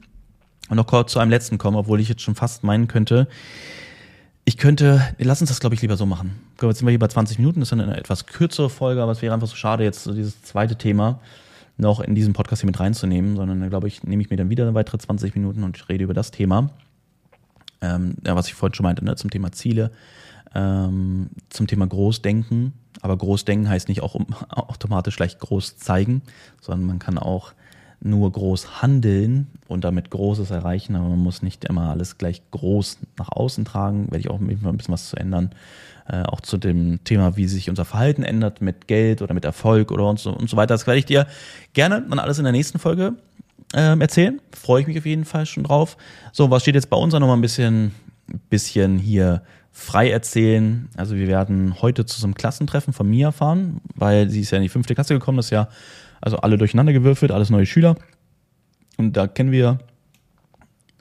Und 0.70 0.76
noch 0.76 0.88
kurz 0.88 1.14
zu 1.14 1.20
einem 1.20 1.32
letzten 1.32 1.58
kommen, 1.58 1.78
obwohl 1.78 2.02
ich 2.02 2.10
jetzt 2.10 2.22
schon 2.22 2.36
fast 2.36 2.64
meinen 2.64 2.88
könnte, 2.88 3.28
ich 4.48 4.56
könnte, 4.56 5.02
lass 5.18 5.42
uns 5.42 5.50
das, 5.50 5.60
glaube 5.60 5.76
ich, 5.76 5.82
lieber 5.82 5.98
so 5.98 6.06
machen. 6.06 6.40
Jetzt 6.62 6.78
sind 6.78 6.88
wir 6.88 6.92
hier 6.92 7.00
bei 7.00 7.10
20 7.10 7.38
Minuten, 7.38 7.60
das 7.60 7.68
ist 7.68 7.74
eine 7.74 7.98
etwas 7.98 8.28
kürzere 8.28 8.70
Folge, 8.70 9.04
aber 9.04 9.12
es 9.12 9.22
wäre 9.22 9.34
einfach 9.34 9.50
so 9.50 9.58
schade, 9.58 9.84
jetzt 9.84 10.06
so 10.06 10.14
dieses 10.14 10.42
zweite 10.42 10.78
Thema 10.78 11.20
noch 11.76 12.00
in 12.00 12.16
diesen 12.16 12.32
Podcast 12.32 12.62
hier 12.62 12.68
mit 12.68 12.80
reinzunehmen, 12.80 13.36
sondern 13.36 13.70
glaube 13.70 13.90
ich, 13.90 14.04
nehme 14.04 14.22
ich 14.22 14.30
mir 14.30 14.38
dann 14.38 14.50
wieder 14.50 14.74
weitere 14.74 15.00
20 15.00 15.36
Minuten 15.36 15.66
und 15.66 15.90
rede 15.90 16.06
über 16.06 16.14
das 16.14 16.32
Thema, 16.32 16.70
ähm, 17.82 18.16
ja, 18.26 18.38
was 18.38 18.48
ich 18.48 18.54
vorhin 18.54 18.74
schon 18.74 18.86
meinte, 18.86 19.04
ne, 19.04 19.18
zum 19.18 19.30
Thema 19.30 19.52
Ziele, 19.52 19.92
ähm, 20.56 21.30
zum 21.50 21.68
Thema 21.68 21.86
Großdenken. 21.86 22.72
Aber 23.02 23.18
Großdenken 23.18 23.68
heißt 23.68 23.90
nicht 23.90 24.02
auch 24.02 24.16
um, 24.16 24.28
automatisch 24.50 25.18
gleich 25.18 25.40
groß 25.40 25.76
zeigen, 25.76 26.22
sondern 26.62 26.88
man 26.88 27.00
kann 27.00 27.18
auch 27.18 27.52
nur 28.00 28.32
groß 28.32 28.82
handeln 28.82 29.48
und 29.68 29.84
damit 29.84 30.12
Großes 30.12 30.52
erreichen, 30.52 30.96
aber 30.96 31.10
man 31.10 31.20
muss 31.20 31.42
nicht 31.42 31.66
immer 31.66 31.90
alles 31.90 32.18
gleich 32.18 32.42
groß 32.52 33.00
nach 33.18 33.30
außen 33.30 33.66
tragen. 33.66 34.06
Werde 34.12 34.20
ich 34.20 34.30
auch 34.30 34.40
ein 34.40 34.48
bisschen 34.48 34.94
was 34.94 35.10
zu 35.10 35.18
ändern. 35.18 35.52
Äh, 36.08 36.24
auch 36.24 36.40
zu 36.40 36.58
dem 36.58 37.04
Thema, 37.04 37.36
wie 37.36 37.48
sich 37.48 37.70
unser 37.70 37.84
Verhalten 37.84 38.24
ändert 38.24 38.62
mit 38.62 38.88
Geld 38.88 39.22
oder 39.22 39.34
mit 39.34 39.44
Erfolg 39.44 39.92
oder 39.92 40.08
und 40.08 40.20
so, 40.20 40.32
und 40.32 40.50
so 40.50 40.56
weiter. 40.56 40.74
Das 40.74 40.88
werde 40.88 41.00
ich 41.00 41.06
dir 41.06 41.28
gerne 41.74 42.06
dann 42.08 42.20
alles 42.20 42.38
in 42.38 42.46
der 42.46 42.54
nächsten 42.54 42.80
Folge 42.80 43.16
äh, 43.74 44.00
erzählen. 44.00 44.40
Freue 44.56 44.82
ich 44.82 44.88
mich 44.88 44.98
auf 44.98 45.06
jeden 45.06 45.26
Fall 45.26 45.46
schon 45.46 45.64
drauf. 45.64 45.98
So, 46.32 46.50
was 46.50 46.62
steht 46.62 46.76
jetzt 46.76 46.90
bei 46.90 46.98
uns 46.98 47.14
auch 47.14 47.20
noch 47.20 47.28
mal 47.28 47.34
ein 47.34 47.42
bisschen, 47.42 47.94
bisschen 48.50 49.00
hier 49.00 49.42
frei 49.74 50.10
erzählen. 50.10 50.90
Also 50.96 51.16
wir 51.16 51.28
werden 51.28 51.82
heute 51.82 52.06
zu 52.06 52.20
so 52.20 52.26
einem 52.26 52.36
Klassentreffen 52.36 52.94
von 52.94 53.08
mir 53.08 53.32
fahren, 53.32 53.82
weil 53.96 54.30
sie 54.30 54.42
ist 54.42 54.52
ja 54.52 54.58
in 54.58 54.64
die 54.64 54.70
fünfte 54.70 54.96
Klasse 54.96 55.14
gekommen, 55.14 55.38
das 55.38 55.50
Jahr 55.50 55.68
also 56.22 56.38
alle 56.38 56.58
durcheinander 56.58 56.94
gewürfelt, 56.94 57.32
alles 57.32 57.50
neue 57.50 57.66
Schüler. 57.66 57.96
Und 58.98 59.16
da 59.18 59.28
kennen 59.28 59.52
wir 59.52 59.80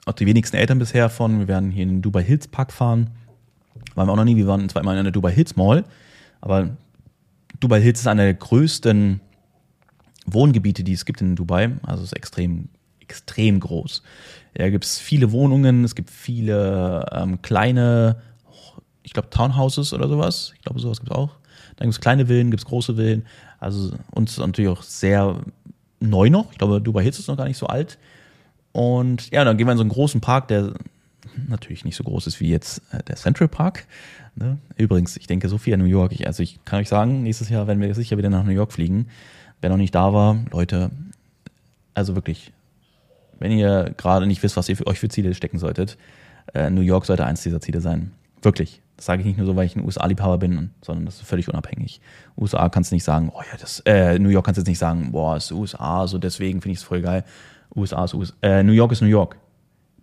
auch 0.05 0.13
die 0.13 0.25
wenigsten 0.25 0.55
Eltern 0.55 0.79
bisher 0.79 1.09
von. 1.09 1.39
Wir 1.39 1.47
werden 1.47 1.71
hier 1.71 1.83
in 1.83 1.89
den 1.89 2.01
Dubai 2.01 2.23
Hills 2.23 2.47
Park 2.47 2.71
fahren. 2.71 3.09
Waren 3.95 4.07
wir 4.07 4.13
auch 4.13 4.17
noch 4.17 4.23
nie. 4.23 4.35
Wir 4.35 4.47
waren 4.47 4.69
zweimal 4.69 4.97
in 4.97 5.03
der 5.03 5.11
Dubai 5.11 5.31
Hills 5.31 5.55
Mall. 5.55 5.83
Aber 6.39 6.69
Dubai 7.59 7.81
Hills 7.81 7.99
ist 7.99 8.07
einer 8.07 8.23
der 8.23 8.35
größten 8.35 9.19
Wohngebiete, 10.25 10.83
die 10.83 10.93
es 10.93 11.05
gibt 11.05 11.21
in 11.21 11.35
Dubai. 11.35 11.71
Also 11.83 12.03
es 12.03 12.11
ist 12.11 12.17
extrem, 12.17 12.69
extrem 12.99 13.59
groß. 13.59 14.03
Da 14.53 14.69
gibt 14.69 14.85
es 14.85 14.99
viele 14.99 15.31
Wohnungen, 15.31 15.83
es 15.83 15.95
gibt 15.95 16.09
viele 16.09 17.05
ähm, 17.11 17.41
kleine, 17.41 18.21
ich 19.03 19.13
glaube 19.13 19.29
Townhouses 19.29 19.93
oder 19.93 20.07
sowas. 20.07 20.53
Ich 20.55 20.61
glaube, 20.61 20.79
sowas 20.79 20.99
gibt 20.99 21.11
es 21.11 21.17
auch. 21.17 21.31
Dann 21.77 21.87
gibt 21.87 21.95
es 21.95 22.01
kleine 22.01 22.27
Villen, 22.27 22.51
gibt 22.51 22.61
es 22.61 22.65
große 22.65 22.95
Villen. 22.95 23.25
Also 23.59 23.91
uns 24.11 24.37
natürlich 24.37 24.69
auch 24.69 24.83
sehr 24.83 25.39
neu 25.99 26.29
noch. 26.29 26.51
Ich 26.51 26.57
glaube, 26.57 26.81
Dubai 26.81 27.03
Hills 27.03 27.19
ist 27.19 27.27
noch 27.27 27.37
gar 27.37 27.47
nicht 27.47 27.57
so 27.57 27.67
alt. 27.67 27.97
Und 28.71 29.31
ja, 29.31 29.43
dann 29.43 29.57
gehen 29.57 29.67
wir 29.67 29.71
in 29.71 29.77
so 29.77 29.83
einen 29.83 29.89
großen 29.89 30.21
Park, 30.21 30.47
der 30.49 30.73
natürlich 31.47 31.85
nicht 31.85 31.95
so 31.95 32.03
groß 32.03 32.27
ist 32.27 32.39
wie 32.39 32.49
jetzt 32.49 32.81
äh, 32.91 33.03
der 33.03 33.15
Central 33.15 33.47
Park. 33.47 33.85
Ne? 34.35 34.57
Übrigens, 34.75 35.17
ich 35.17 35.27
denke 35.27 35.49
so 35.49 35.57
viel 35.57 35.73
an 35.73 35.79
New 35.79 35.85
York. 35.85 36.13
Also 36.25 36.43
ich 36.43 36.63
kann 36.65 36.79
euch 36.79 36.89
sagen, 36.89 37.23
nächstes 37.23 37.49
Jahr 37.49 37.67
werden 37.67 37.81
wir 37.81 37.93
sicher 37.95 38.17
wieder 38.17 38.29
nach 38.29 38.43
New 38.43 38.51
York 38.51 38.71
fliegen. 38.71 39.07
Wer 39.61 39.71
noch 39.71 39.77
nicht 39.77 39.95
da 39.95 40.13
war, 40.13 40.37
Leute, 40.51 40.91
also 41.95 42.13
wirklich, 42.15 42.51
wenn 43.39 43.51
ihr 43.51 43.95
gerade 43.97 44.27
nicht 44.27 44.43
wisst, 44.43 44.57
was 44.57 44.69
ihr 44.69 44.77
für 44.77 44.85
euch 44.85 44.99
für 44.99 45.09
Ziele 45.09 45.33
stecken 45.33 45.57
solltet, 45.57 45.97
äh, 46.53 46.69
New 46.69 46.81
York 46.81 47.05
sollte 47.05 47.25
eins 47.25 47.41
dieser 47.41 47.59
Ziele 47.59 47.81
sein. 47.81 48.11
Wirklich. 48.43 48.81
Das 48.97 49.05
sage 49.05 49.21
ich 49.21 49.27
nicht 49.27 49.37
nur 49.37 49.45
so, 49.45 49.55
weil 49.55 49.65
ich 49.65 49.75
ein 49.75 49.85
USA-Liebhaber 49.85 50.39
bin, 50.39 50.71
sondern 50.81 51.05
das 51.05 51.17
ist 51.17 51.27
völlig 51.27 51.47
unabhängig. 51.47 52.01
USA 52.35 52.67
kannst 52.67 52.91
du 52.91 52.95
nicht 52.95 53.03
sagen, 53.03 53.31
oh 53.33 53.41
ja, 53.41 53.57
das, 53.59 53.79
äh, 53.85 54.17
New 54.17 54.29
York 54.29 54.45
kannst 54.45 54.57
du 54.57 54.61
jetzt 54.61 54.67
nicht 54.67 54.79
sagen, 54.79 55.11
boah, 55.11 55.37
ist 55.37 55.51
USA, 55.51 56.07
so 56.07 56.17
deswegen 56.17 56.61
finde 56.61 56.73
ich 56.73 56.79
es 56.79 56.83
voll 56.83 57.01
geil. 57.01 57.23
USA 57.75 58.05
ist 58.05 58.15
USA, 58.15 58.35
äh, 58.41 58.63
New 58.63 58.73
York 58.73 58.91
ist 58.91 59.01
New 59.01 59.07
York. 59.07 59.37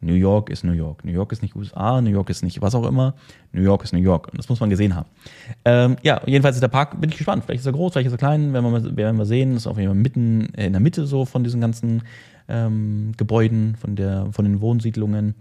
New 0.04 0.14
York 0.14 0.50
ist 0.50 0.64
New 0.64 0.72
York. 0.72 1.04
New 1.04 1.12
York 1.12 1.32
ist 1.32 1.42
nicht 1.42 1.56
USA, 1.56 2.00
New 2.00 2.10
York 2.10 2.28
ist 2.30 2.42
nicht 2.42 2.60
was 2.60 2.74
auch 2.74 2.86
immer. 2.86 3.14
New 3.52 3.62
York 3.62 3.82
ist 3.84 3.92
New 3.92 4.00
York. 4.00 4.28
Und 4.28 4.38
das 4.38 4.48
muss 4.48 4.60
man 4.60 4.70
gesehen 4.70 4.94
haben. 4.94 5.08
Ähm, 5.64 5.96
ja, 6.02 6.20
jedenfalls 6.26 6.56
ist 6.56 6.62
der 6.62 6.68
Park, 6.68 7.00
bin 7.00 7.10
ich 7.10 7.16
gespannt. 7.16 7.44
Vielleicht 7.44 7.60
ist 7.60 7.66
er 7.66 7.72
groß, 7.72 7.92
vielleicht 7.92 8.08
ist 8.08 8.12
er 8.12 8.18
klein, 8.18 8.52
werden 8.52 8.70
wir, 8.70 8.96
werden 8.96 9.16
wir 9.16 9.24
sehen. 9.24 9.56
Ist 9.56 9.66
auf 9.66 9.78
jeden 9.78 9.88
Fall 9.88 9.98
mitten 9.98 10.46
in 10.56 10.72
der 10.72 10.80
Mitte 10.80 11.06
so 11.06 11.24
von 11.24 11.42
diesen 11.42 11.60
ganzen 11.60 12.02
ähm, 12.48 13.12
Gebäuden, 13.16 13.76
von, 13.76 13.96
der, 13.96 14.28
von 14.30 14.44
den 14.44 14.60
Wohnsiedlungen. 14.60 15.34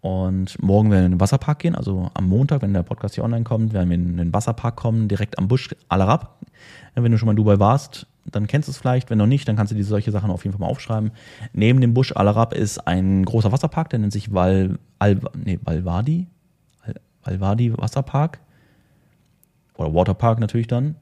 Und 0.00 0.62
morgen 0.62 0.90
werden 0.90 1.02
wir 1.02 1.06
in 1.06 1.12
den 1.12 1.20
Wasserpark 1.20 1.58
gehen, 1.58 1.74
also 1.74 2.10
am 2.14 2.26
Montag, 2.28 2.62
wenn 2.62 2.72
der 2.72 2.82
Podcast 2.82 3.16
hier 3.16 3.24
online 3.24 3.44
kommt, 3.44 3.74
werden 3.74 3.90
wir 3.90 3.96
in 3.96 4.16
den 4.16 4.32
Wasserpark 4.32 4.76
kommen, 4.76 5.08
direkt 5.08 5.38
am 5.38 5.46
Busch 5.46 5.68
Al 5.88 6.00
Arab. 6.00 6.38
Wenn 6.94 7.12
du 7.12 7.18
schon 7.18 7.26
mal 7.26 7.32
in 7.32 7.36
Dubai 7.36 7.58
warst, 7.58 8.06
dann 8.24 8.46
kennst 8.46 8.68
du 8.68 8.72
es 8.72 8.78
vielleicht. 8.78 9.10
Wenn 9.10 9.18
noch 9.18 9.26
nicht, 9.26 9.46
dann 9.46 9.56
kannst 9.56 9.72
du 9.72 9.76
dir 9.76 9.84
solche 9.84 10.10
Sachen 10.10 10.30
auf 10.30 10.44
jeden 10.44 10.56
Fall 10.56 10.66
mal 10.66 10.70
aufschreiben. 10.70 11.10
Neben 11.52 11.80
dem 11.80 11.92
Busch 11.92 12.12
Al 12.16 12.28
Arab 12.28 12.54
ist 12.54 12.78
ein 12.86 13.24
großer 13.24 13.52
Wasserpark, 13.52 13.90
der 13.90 13.98
nennt 13.98 14.12
sich 14.12 14.32
Val, 14.32 14.78
Al, 14.98 15.20
nee, 15.36 15.58
Valvadi, 15.62 16.26
Valvadi 17.22 17.76
Wasserpark. 17.76 18.40
Oder 19.76 19.94
Waterpark 19.94 20.40
natürlich 20.40 20.66
dann. 20.66 20.96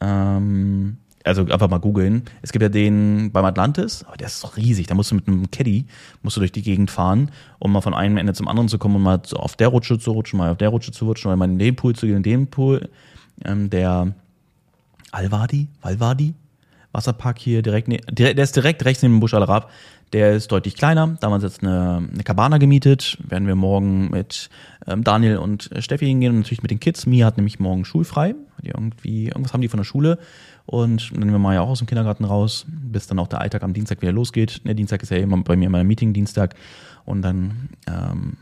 Ähm, 0.00 0.98
also 1.24 1.42
einfach 1.42 1.68
mal 1.68 1.78
googeln. 1.78 2.24
Es 2.42 2.52
gibt 2.52 2.62
ja 2.62 2.68
den 2.68 3.30
beim 3.32 3.44
Atlantis, 3.44 4.04
aber 4.04 4.16
der 4.16 4.26
ist 4.26 4.42
doch 4.42 4.56
riesig. 4.56 4.86
Da 4.86 4.94
musst 4.94 5.10
du 5.10 5.14
mit 5.14 5.28
einem 5.28 5.50
Caddy 5.50 5.86
musst 6.22 6.36
du 6.36 6.40
durch 6.40 6.52
die 6.52 6.62
Gegend 6.62 6.90
fahren, 6.90 7.30
um 7.58 7.72
mal 7.72 7.80
von 7.80 7.94
einem 7.94 8.16
Ende 8.16 8.34
zum 8.34 8.48
anderen 8.48 8.68
zu 8.68 8.78
kommen 8.78 8.96
und 8.96 9.02
mal 9.02 9.20
auf 9.34 9.56
der 9.56 9.68
Rutsche 9.68 9.98
zu 9.98 10.12
rutschen, 10.12 10.38
mal 10.38 10.50
auf 10.50 10.58
der 10.58 10.68
Rutsche 10.68 10.92
zu 10.92 11.04
rutschen, 11.04 11.36
mal 11.38 11.48
in 11.48 11.58
den 11.58 11.76
Pool 11.76 11.94
zu 11.94 12.06
gehen, 12.06 12.16
in 12.16 12.22
den 12.22 12.46
Pool. 12.48 12.88
Ähm, 13.44 13.70
der 13.70 14.14
Alwadi, 15.10 15.68
Valwadi, 15.80 16.34
Wasserpark 16.92 17.38
hier 17.38 17.62
direkt, 17.62 17.88
ne, 17.88 17.98
der 18.10 18.36
ist 18.36 18.56
direkt 18.56 18.84
rechts 18.84 19.02
neben 19.02 19.16
dem 19.16 19.20
Busch 19.20 19.34
Al 19.34 19.42
Arab. 19.42 19.70
Der 20.12 20.32
ist 20.32 20.52
deutlich 20.52 20.76
kleiner. 20.76 21.16
Da 21.20 21.30
haben 21.30 21.40
wir 21.40 21.46
jetzt 21.46 21.62
eine, 21.62 22.08
eine 22.12 22.22
Cabana 22.22 22.58
gemietet. 22.58 23.16
Werden 23.26 23.48
wir 23.48 23.54
morgen 23.54 24.10
mit 24.10 24.50
ähm, 24.86 25.04
Daniel 25.04 25.38
und 25.38 25.70
Steffi 25.78 26.04
hingehen 26.04 26.32
und 26.32 26.40
natürlich 26.40 26.60
mit 26.60 26.70
den 26.70 26.80
Kids. 26.80 27.06
Mia 27.06 27.24
hat 27.24 27.38
nämlich 27.38 27.58
morgen 27.60 27.86
schulfrei. 27.86 28.34
Die 28.62 28.68
irgendwie, 28.68 29.28
irgendwas 29.28 29.54
haben 29.54 29.62
die 29.62 29.68
von 29.68 29.78
der 29.78 29.84
Schule. 29.84 30.18
Und 30.66 31.10
dann 31.12 31.20
nehmen 31.20 31.32
wir 31.32 31.38
mal 31.38 31.54
ja 31.54 31.60
auch 31.62 31.70
aus 31.70 31.78
dem 31.78 31.86
Kindergarten 31.86 32.24
raus, 32.24 32.66
bis 32.68 33.06
dann 33.06 33.18
auch 33.18 33.28
der 33.28 33.40
Alltag 33.40 33.62
am 33.62 33.72
Dienstag 33.72 34.00
wieder 34.02 34.12
losgeht. 34.12 34.62
Der 34.66 34.74
Dienstag 34.74 35.02
ist 35.02 35.10
ja 35.10 35.18
immer 35.18 35.42
bei 35.42 35.56
mir 35.56 35.66
immer 35.66 35.78
ein 35.78 35.86
Meeting-Dienstag. 35.86 36.54
Und 37.04 37.22
dann 37.22 37.70
ähm, 37.88 38.36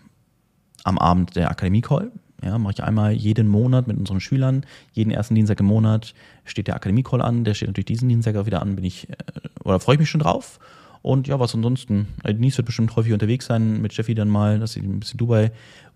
am 0.85 0.99
Abend 0.99 1.37
der 1.37 1.51
Akademie-Call. 1.51 2.13
Ja, 2.43 2.57
mache 2.57 2.73
ich 2.73 2.83
einmal 2.83 3.13
jeden 3.13 3.49
Monat 3.49 3.87
mit 3.87 3.99
unseren 3.99 4.21
Schülern. 4.21 4.65
Jeden 4.93 5.11
ersten 5.11 5.35
Dienstag 5.35 5.61
im 5.61 5.67
Monat 5.67 6.15
steht 6.45 6.69
der 6.69 6.77
Akademie-Call 6.77 7.21
an. 7.21 7.45
Der 7.45 7.55
steht 7.55 7.69
natürlich 7.69 7.87
diesen 7.87 8.09
Dienstag 8.09 8.37
auch 8.37 8.47
wieder 8.47 8.63
an. 8.63 8.77
Bin 8.77 8.85
ich, 8.85 9.11
äh, 9.11 9.15
oder 9.63 9.81
freue 9.81 9.97
ich 9.97 10.01
mich 10.01 10.11
schon 10.11 10.21
drauf. 10.21 10.59
Und 11.03 11.29
ja, 11.29 11.41
was 11.41 11.55
ansonsten? 11.55 12.09
Denise 12.27 12.59
wird 12.59 12.67
bestimmt 12.67 12.95
häufig 12.97 13.13
unterwegs 13.13 13.47
sein 13.47 13.81
mit 13.81 13.95
Jeffy 13.95 14.15
dann 14.15 14.29
mal, 14.29 14.59
dass 14.59 14.73
sie 14.73 14.81
ein 14.81 15.01
bisschen 15.01 15.19
Dubai 15.19 15.53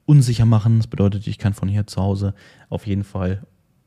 unsicher 0.07 0.47
machen. 0.47 0.79
Das 0.79 0.87
bedeutet, 0.87 1.27
ich 1.27 1.39
kann 1.39 1.55
von 1.55 1.69
hier 1.69 1.87
zu 1.87 2.01
Hause 2.01 2.35
auf 2.69 2.87
jeden 2.87 3.05
Fall 3.05 3.43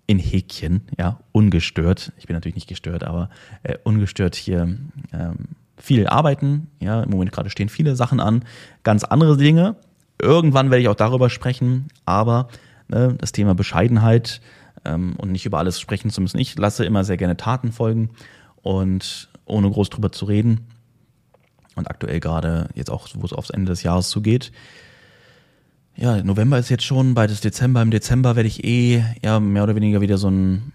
in 0.08 0.20
Häkchen, 0.20 0.82
ja, 0.98 1.20
ungestört. 1.34 2.14
Ich 2.18 2.28
bin 2.28 2.36
natürlich 2.36 2.56
nicht 2.56 2.70
gestört, 2.70 3.04
aber 3.04 3.30
äh, 3.64 3.78
ungestört 3.84 4.36
hier 4.36 4.62
ähm, 5.14 5.36
viel 5.78 6.08
arbeiten. 6.08 6.68
Ja, 6.80 7.04
im 7.04 7.10
Moment 7.10 7.34
gerade 7.34 7.50
stehen 7.50 7.70
viele 7.70 7.96
Sachen 7.96 8.20
an, 8.20 8.44
ganz 8.84 9.04
andere 9.04 9.38
Dinge. 9.38 9.76
Irgendwann 10.20 10.72
werde 10.72 10.82
ich 10.82 10.88
auch 10.88 10.96
darüber 10.96 11.30
sprechen, 11.30 11.90
aber 12.06 12.48
ne, 12.88 13.16
das 13.18 13.34
Thema 13.34 13.54
Bescheidenheit 13.54 14.42
ähm, 14.86 15.16
und 15.18 15.32
nicht 15.32 15.46
über 15.46 15.60
alles 15.60 15.80
sprechen 15.80 16.10
zu 16.10 16.22
müssen. 16.22 16.40
Ich 16.40 16.58
lasse 16.58 16.86
immer 16.86 17.04
sehr 17.04 17.18
gerne 17.18 17.38
Taten 17.38 17.72
folgen 17.72 18.10
und 18.62 19.30
ohne 19.46 19.70
groß 19.70 19.90
drüber 19.90 20.12
zu 20.12 20.26
reden. 20.26 20.68
Und 21.76 21.92
aktuell 21.92 22.20
gerade 22.20 22.70
jetzt 22.74 22.90
auch, 22.90 23.08
wo 23.14 23.26
es 23.26 23.34
aufs 23.34 23.52
Ende 23.52 23.72
des 23.72 23.84
Jahres 23.84 24.10
zugeht, 24.10 24.52
ja, 25.98 26.24
November 26.24 26.60
ist 26.60 26.70
jetzt 26.70 26.84
schon, 26.84 27.14
bald 27.14 27.32
ist 27.32 27.44
Dezember. 27.44 27.82
Im 27.82 27.92
Dezember 27.92 28.36
werde 28.36 28.48
ich 28.48 28.64
eh, 28.64 29.04
ja, 29.24 29.40
mehr 29.40 29.64
oder 29.64 29.76
weniger 29.76 30.00
wieder 30.00 30.18
so 30.18 30.30
ein, 30.30 30.72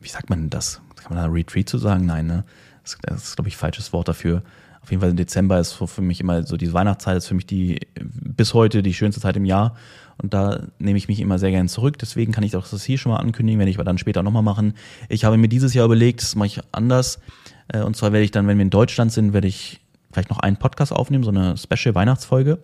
wie 0.00 0.08
sagt 0.08 0.30
man 0.30 0.50
das? 0.50 0.80
Kann 0.96 1.14
man 1.14 1.24
da 1.24 1.30
Retreat 1.30 1.68
zu 1.68 1.78
sagen? 1.78 2.06
Nein, 2.06 2.26
ne? 2.26 2.44
Das, 2.82 2.98
das 3.02 3.24
ist, 3.24 3.36
glaube 3.36 3.48
ich, 3.48 3.56
falsches 3.56 3.92
Wort 3.92 4.08
dafür. 4.08 4.42
Auf 4.82 4.90
jeden 4.90 5.00
Fall 5.00 5.10
im 5.10 5.16
Dezember 5.16 5.60
ist 5.60 5.72
für 5.72 6.02
mich 6.02 6.20
immer 6.20 6.46
so 6.46 6.56
die 6.56 6.72
Weihnachtszeit 6.72 7.18
ist 7.18 7.26
für 7.26 7.34
mich 7.34 7.46
die 7.46 7.78
bis 8.00 8.54
heute 8.54 8.82
die 8.82 8.94
schönste 8.94 9.20
Zeit 9.20 9.36
im 9.36 9.44
Jahr 9.44 9.76
und 10.16 10.34
da 10.34 10.66
nehme 10.78 10.98
ich 10.98 11.08
mich 11.08 11.20
immer 11.20 11.38
sehr 11.38 11.50
gerne 11.50 11.68
zurück. 11.68 11.98
Deswegen 11.98 12.32
kann 12.32 12.42
ich 12.42 12.56
auch 12.56 12.66
das 12.66 12.84
hier 12.84 12.98
schon 12.98 13.12
mal 13.12 13.18
ankündigen, 13.18 13.58
werde 13.58 13.70
ich 13.70 13.76
aber 13.76 13.84
dann 13.84 13.98
später 13.98 14.22
nochmal 14.22 14.42
machen. 14.42 14.74
Ich 15.08 15.24
habe 15.24 15.36
mir 15.36 15.48
dieses 15.48 15.74
Jahr 15.74 15.84
überlegt, 15.84 16.22
das 16.22 16.34
mache 16.34 16.46
ich 16.46 16.60
anders. 16.72 17.20
Äh, 17.68 17.82
und 17.82 17.96
zwar 17.96 18.12
werde 18.12 18.24
ich 18.24 18.30
dann, 18.30 18.46
wenn 18.46 18.58
wir 18.58 18.62
in 18.62 18.70
Deutschland 18.70 19.12
sind, 19.12 19.32
werde 19.32 19.46
ich 19.46 19.80
vielleicht 20.10 20.30
noch 20.30 20.40
einen 20.40 20.56
Podcast 20.56 20.92
aufnehmen, 20.92 21.22
so 21.22 21.30
eine 21.30 21.56
Special 21.56 21.94
Weihnachtsfolge. 21.94 22.58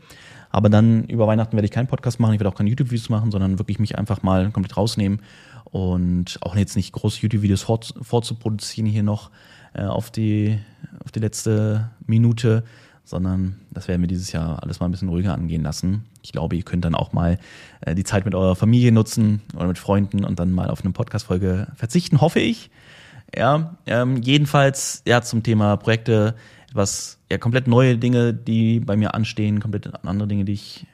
Aber 0.55 0.69
dann 0.69 1.03
über 1.07 1.27
Weihnachten 1.27 1.57
werde 1.57 1.65
ich 1.65 1.73
keinen 1.73 1.89
Podcast 1.89 2.21
machen, 2.21 2.35
ich 2.35 2.39
werde 2.39 2.49
auch 2.49 2.55
keine 2.55 2.71
YouTube-Videos 2.71 3.09
machen, 3.09 3.33
sondern 3.33 3.59
wirklich 3.59 3.81
mich 3.81 3.99
einfach 3.99 4.23
mal 4.23 4.53
komplett 4.53 4.77
rausnehmen 4.77 5.19
und 5.65 6.39
auch 6.43 6.55
jetzt 6.55 6.77
nicht 6.77 6.93
große 6.93 7.23
YouTube-Videos 7.23 7.63
vorzuproduzieren 7.63 8.89
hier 8.89 9.03
noch 9.03 9.33
äh, 9.73 9.83
auf, 9.83 10.13
die, 10.13 10.61
auf 11.05 11.11
die 11.11 11.19
letzte 11.19 11.91
Minute, 12.07 12.63
sondern 13.05 13.59
das 13.73 13.89
werden 13.89 14.03
wir 14.03 14.07
dieses 14.07 14.31
Jahr 14.31 14.63
alles 14.63 14.79
mal 14.79 14.87
ein 14.87 14.93
bisschen 14.93 15.09
ruhiger 15.09 15.35
angehen 15.35 15.65
lassen. 15.65 16.05
Ich 16.23 16.31
glaube, 16.31 16.55
ihr 16.55 16.63
könnt 16.63 16.85
dann 16.85 16.95
auch 16.95 17.13
mal 17.13 17.41
äh, 17.81 17.97
die 17.97 18.05
Zeit 18.05 18.25
mit 18.25 18.37
eurer 18.37 18.55
Familie 18.55 18.93
nutzen 18.93 19.43
oder 19.57 19.67
mit 19.67 19.79
Freunden 19.79 20.23
und 20.23 20.39
dann 20.39 20.53
mal 20.53 20.71
auf 20.71 20.85
eine 20.85 20.93
Podcast-Folge 20.93 21.67
verzichten, 21.75 22.21
hoffe 22.21 22.39
ich. 22.39 22.71
Ja, 23.37 23.75
ähm, 23.87 24.23
jedenfalls 24.23 25.03
ja 25.05 25.21
zum 25.21 25.43
Thema 25.43 25.77
Projekte 25.79 26.37
was 26.75 27.19
ja 27.31 27.39
komplett 27.39 27.69
neue 27.69 27.97
Dinge, 27.97 28.35
die 28.35 28.81
bei 28.81 28.97
mir 28.97 29.15
anstehen, 29.15 29.61
komplett 29.61 30.05
andere 30.05 30.29
Dinge, 30.29 30.45
die 30.45 30.53
ich 30.53 30.87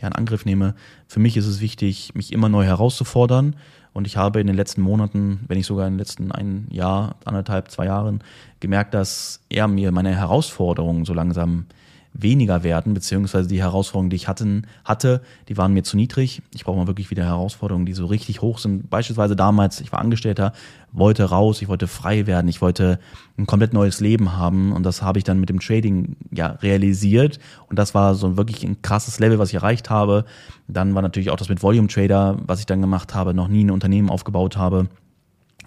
ja 0.00 0.08
in 0.08 0.14
Angriff 0.14 0.44
nehme. 0.44 0.74
Für 1.08 1.20
mich 1.20 1.36
ist 1.36 1.46
es 1.46 1.60
wichtig, 1.60 2.14
mich 2.14 2.32
immer 2.32 2.48
neu 2.48 2.64
herauszufordern. 2.64 3.56
Und 3.92 4.06
ich 4.06 4.16
habe 4.16 4.40
in 4.40 4.46
den 4.46 4.54
letzten 4.54 4.80
Monaten, 4.80 5.40
wenn 5.48 5.56
nicht 5.56 5.66
sogar 5.66 5.86
in 5.86 5.94
den 5.94 5.98
letzten 5.98 6.30
ein 6.30 6.68
Jahr, 6.70 7.16
anderthalb, 7.24 7.70
zwei 7.70 7.86
Jahren, 7.86 8.22
gemerkt, 8.60 8.94
dass 8.94 9.40
er 9.48 9.66
mir 9.66 9.90
meine 9.90 10.14
Herausforderungen 10.14 11.04
so 11.04 11.14
langsam 11.14 11.66
weniger 12.12 12.62
werden, 12.62 12.94
beziehungsweise 12.94 13.48
die 13.48 13.60
Herausforderungen, 13.60 14.10
die 14.10 14.16
ich 14.16 14.28
hatten, 14.28 14.66
hatte, 14.84 15.22
die 15.48 15.56
waren 15.56 15.72
mir 15.72 15.84
zu 15.84 15.96
niedrig. 15.96 16.42
Ich 16.52 16.64
brauche 16.64 16.76
mal 16.76 16.86
wirklich 16.86 17.10
wieder 17.10 17.24
Herausforderungen, 17.24 17.86
die 17.86 17.92
so 17.92 18.06
richtig 18.06 18.42
hoch 18.42 18.58
sind. 18.58 18.90
Beispielsweise 18.90 19.36
damals, 19.36 19.80
ich 19.80 19.92
war 19.92 20.00
Angestellter, 20.00 20.52
wollte 20.92 21.24
raus, 21.24 21.62
ich 21.62 21.68
wollte 21.68 21.86
frei 21.86 22.26
werden, 22.26 22.48
ich 22.48 22.60
wollte 22.60 22.98
ein 23.36 23.46
komplett 23.46 23.72
neues 23.72 24.00
Leben 24.00 24.36
haben 24.36 24.72
und 24.72 24.82
das 24.84 25.02
habe 25.02 25.18
ich 25.18 25.24
dann 25.24 25.38
mit 25.38 25.48
dem 25.48 25.60
Trading 25.60 26.16
ja 26.30 26.58
realisiert 26.62 27.38
und 27.68 27.78
das 27.78 27.94
war 27.94 28.14
so 28.14 28.36
wirklich 28.36 28.64
ein 28.64 28.82
krasses 28.82 29.20
Level, 29.20 29.38
was 29.38 29.50
ich 29.50 29.56
erreicht 29.56 29.90
habe. 29.90 30.24
Dann 30.66 30.94
war 30.94 31.02
natürlich 31.02 31.30
auch 31.30 31.36
das 31.36 31.48
mit 31.48 31.62
Volume 31.62 31.88
Trader, 31.88 32.38
was 32.46 32.60
ich 32.60 32.66
dann 32.66 32.80
gemacht 32.80 33.14
habe, 33.14 33.34
noch 33.34 33.48
nie 33.48 33.64
ein 33.64 33.70
Unternehmen 33.70 34.10
aufgebaut 34.10 34.56
habe. 34.56 34.88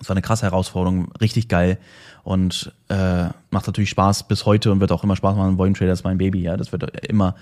Das 0.01 0.09
war 0.09 0.15
eine 0.15 0.23
krasse 0.23 0.47
Herausforderung, 0.47 1.11
richtig 1.21 1.47
geil 1.47 1.77
und 2.23 2.73
äh, 2.89 3.25
macht 3.51 3.67
natürlich 3.67 3.91
Spaß 3.91 4.27
bis 4.27 4.47
heute 4.47 4.71
und 4.71 4.79
wird 4.79 4.91
auch 4.91 5.03
immer 5.03 5.15
Spaß 5.15 5.35
machen. 5.35 5.59
Volume 5.59 5.77
Trader 5.77 5.93
ist 5.93 6.03
mein 6.03 6.17
Baby, 6.17 6.41
ja, 6.41 6.57
das 6.57 6.71
wird 6.71 7.05
immer 7.07 7.35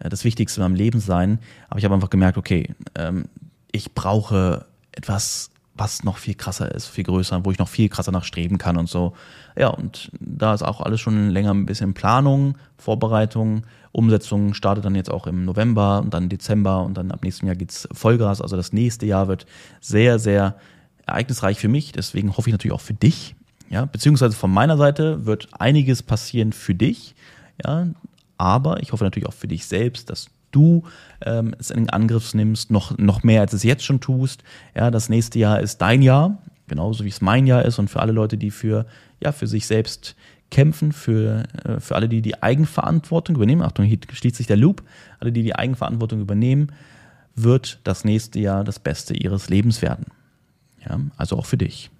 äh, 0.00 0.08
das 0.08 0.24
Wichtigste 0.24 0.60
in 0.60 0.64
meinem 0.64 0.76
Leben 0.76 0.98
sein. 0.98 1.40
Aber 1.68 1.78
ich 1.78 1.84
habe 1.84 1.94
einfach 1.94 2.08
gemerkt, 2.08 2.38
okay, 2.38 2.74
ähm, 2.94 3.26
ich 3.70 3.92
brauche 3.92 4.64
etwas, 4.92 5.50
was 5.74 6.04
noch 6.04 6.16
viel 6.16 6.34
krasser 6.34 6.74
ist, 6.74 6.86
viel 6.86 7.04
größer, 7.04 7.44
wo 7.44 7.50
ich 7.50 7.58
noch 7.58 7.68
viel 7.68 7.90
krasser 7.90 8.12
nachstreben 8.12 8.56
kann 8.56 8.78
und 8.78 8.88
so. 8.88 9.12
Ja, 9.54 9.68
und 9.68 10.10
da 10.18 10.54
ist 10.54 10.62
auch 10.62 10.80
alles 10.80 11.02
schon 11.02 11.28
länger 11.28 11.52
ein 11.52 11.66
bisschen 11.66 11.92
Planung, 11.92 12.56
Vorbereitung, 12.78 13.64
Umsetzung 13.92 14.54
startet 14.54 14.86
dann 14.86 14.94
jetzt 14.94 15.10
auch 15.10 15.26
im 15.26 15.44
November 15.44 16.00
und 16.00 16.14
dann 16.14 16.30
Dezember 16.30 16.82
und 16.82 16.94
dann 16.94 17.10
ab 17.10 17.22
nächstem 17.22 17.48
Jahr 17.48 17.56
geht's 17.56 17.86
Vollgas. 17.92 18.40
Also 18.40 18.56
das 18.56 18.72
nächste 18.72 19.04
Jahr 19.04 19.28
wird 19.28 19.44
sehr, 19.82 20.18
sehr 20.18 20.56
ereignisreich 21.06 21.58
für 21.58 21.68
mich. 21.68 21.92
Deswegen 21.92 22.36
hoffe 22.36 22.50
ich 22.50 22.52
natürlich 22.52 22.74
auch 22.74 22.80
für 22.80 22.94
dich. 22.94 23.34
Ja, 23.68 23.84
beziehungsweise 23.84 24.36
von 24.36 24.52
meiner 24.52 24.76
Seite 24.76 25.26
wird 25.26 25.48
einiges 25.58 26.02
passieren 26.02 26.52
für 26.52 26.74
dich. 26.74 27.14
Ja, 27.64 27.88
aber 28.38 28.82
ich 28.82 28.92
hoffe 28.92 29.04
natürlich 29.04 29.28
auch 29.28 29.34
für 29.34 29.48
dich 29.48 29.66
selbst, 29.66 30.10
dass 30.10 30.28
du 30.52 30.84
ähm, 31.24 31.54
es 31.58 31.70
in 31.70 31.90
Angriff 31.90 32.34
nimmst, 32.34 32.70
noch, 32.70 32.96
noch 32.98 33.22
mehr 33.22 33.40
als 33.40 33.52
es 33.52 33.62
jetzt 33.62 33.84
schon 33.84 34.00
tust. 34.00 34.42
Ja, 34.74 34.90
das 34.90 35.08
nächste 35.08 35.38
Jahr 35.38 35.60
ist 35.60 35.78
dein 35.78 36.02
Jahr, 36.02 36.38
genauso 36.68 37.04
wie 37.04 37.08
es 37.08 37.20
mein 37.20 37.46
Jahr 37.46 37.64
ist 37.64 37.78
und 37.78 37.88
für 37.88 38.00
alle 38.00 38.12
Leute, 38.12 38.36
die 38.36 38.50
für, 38.50 38.86
ja, 39.22 39.32
für 39.32 39.46
sich 39.46 39.66
selbst 39.66 40.16
kämpfen, 40.50 40.92
für, 40.92 41.44
äh, 41.64 41.80
für 41.80 41.96
alle, 41.96 42.08
die 42.08 42.22
die 42.22 42.42
Eigenverantwortung 42.42 43.36
übernehmen. 43.36 43.62
Achtung, 43.62 43.84
hier 43.84 43.98
schließt 44.10 44.36
sich 44.36 44.46
der 44.46 44.56
Loop. 44.56 44.82
Alle, 45.18 45.32
die 45.32 45.42
die 45.42 45.56
Eigenverantwortung 45.56 46.20
übernehmen, 46.20 46.72
wird 47.34 47.80
das 47.84 48.04
nächste 48.04 48.38
Jahr 48.40 48.64
das 48.64 48.78
Beste 48.78 49.14
ihres 49.14 49.48
Lebens 49.48 49.82
werden. 49.82 50.06
Ja, 50.88 51.00
also 51.16 51.36
auch 51.36 51.46
für 51.46 51.56
dich. 51.56 51.90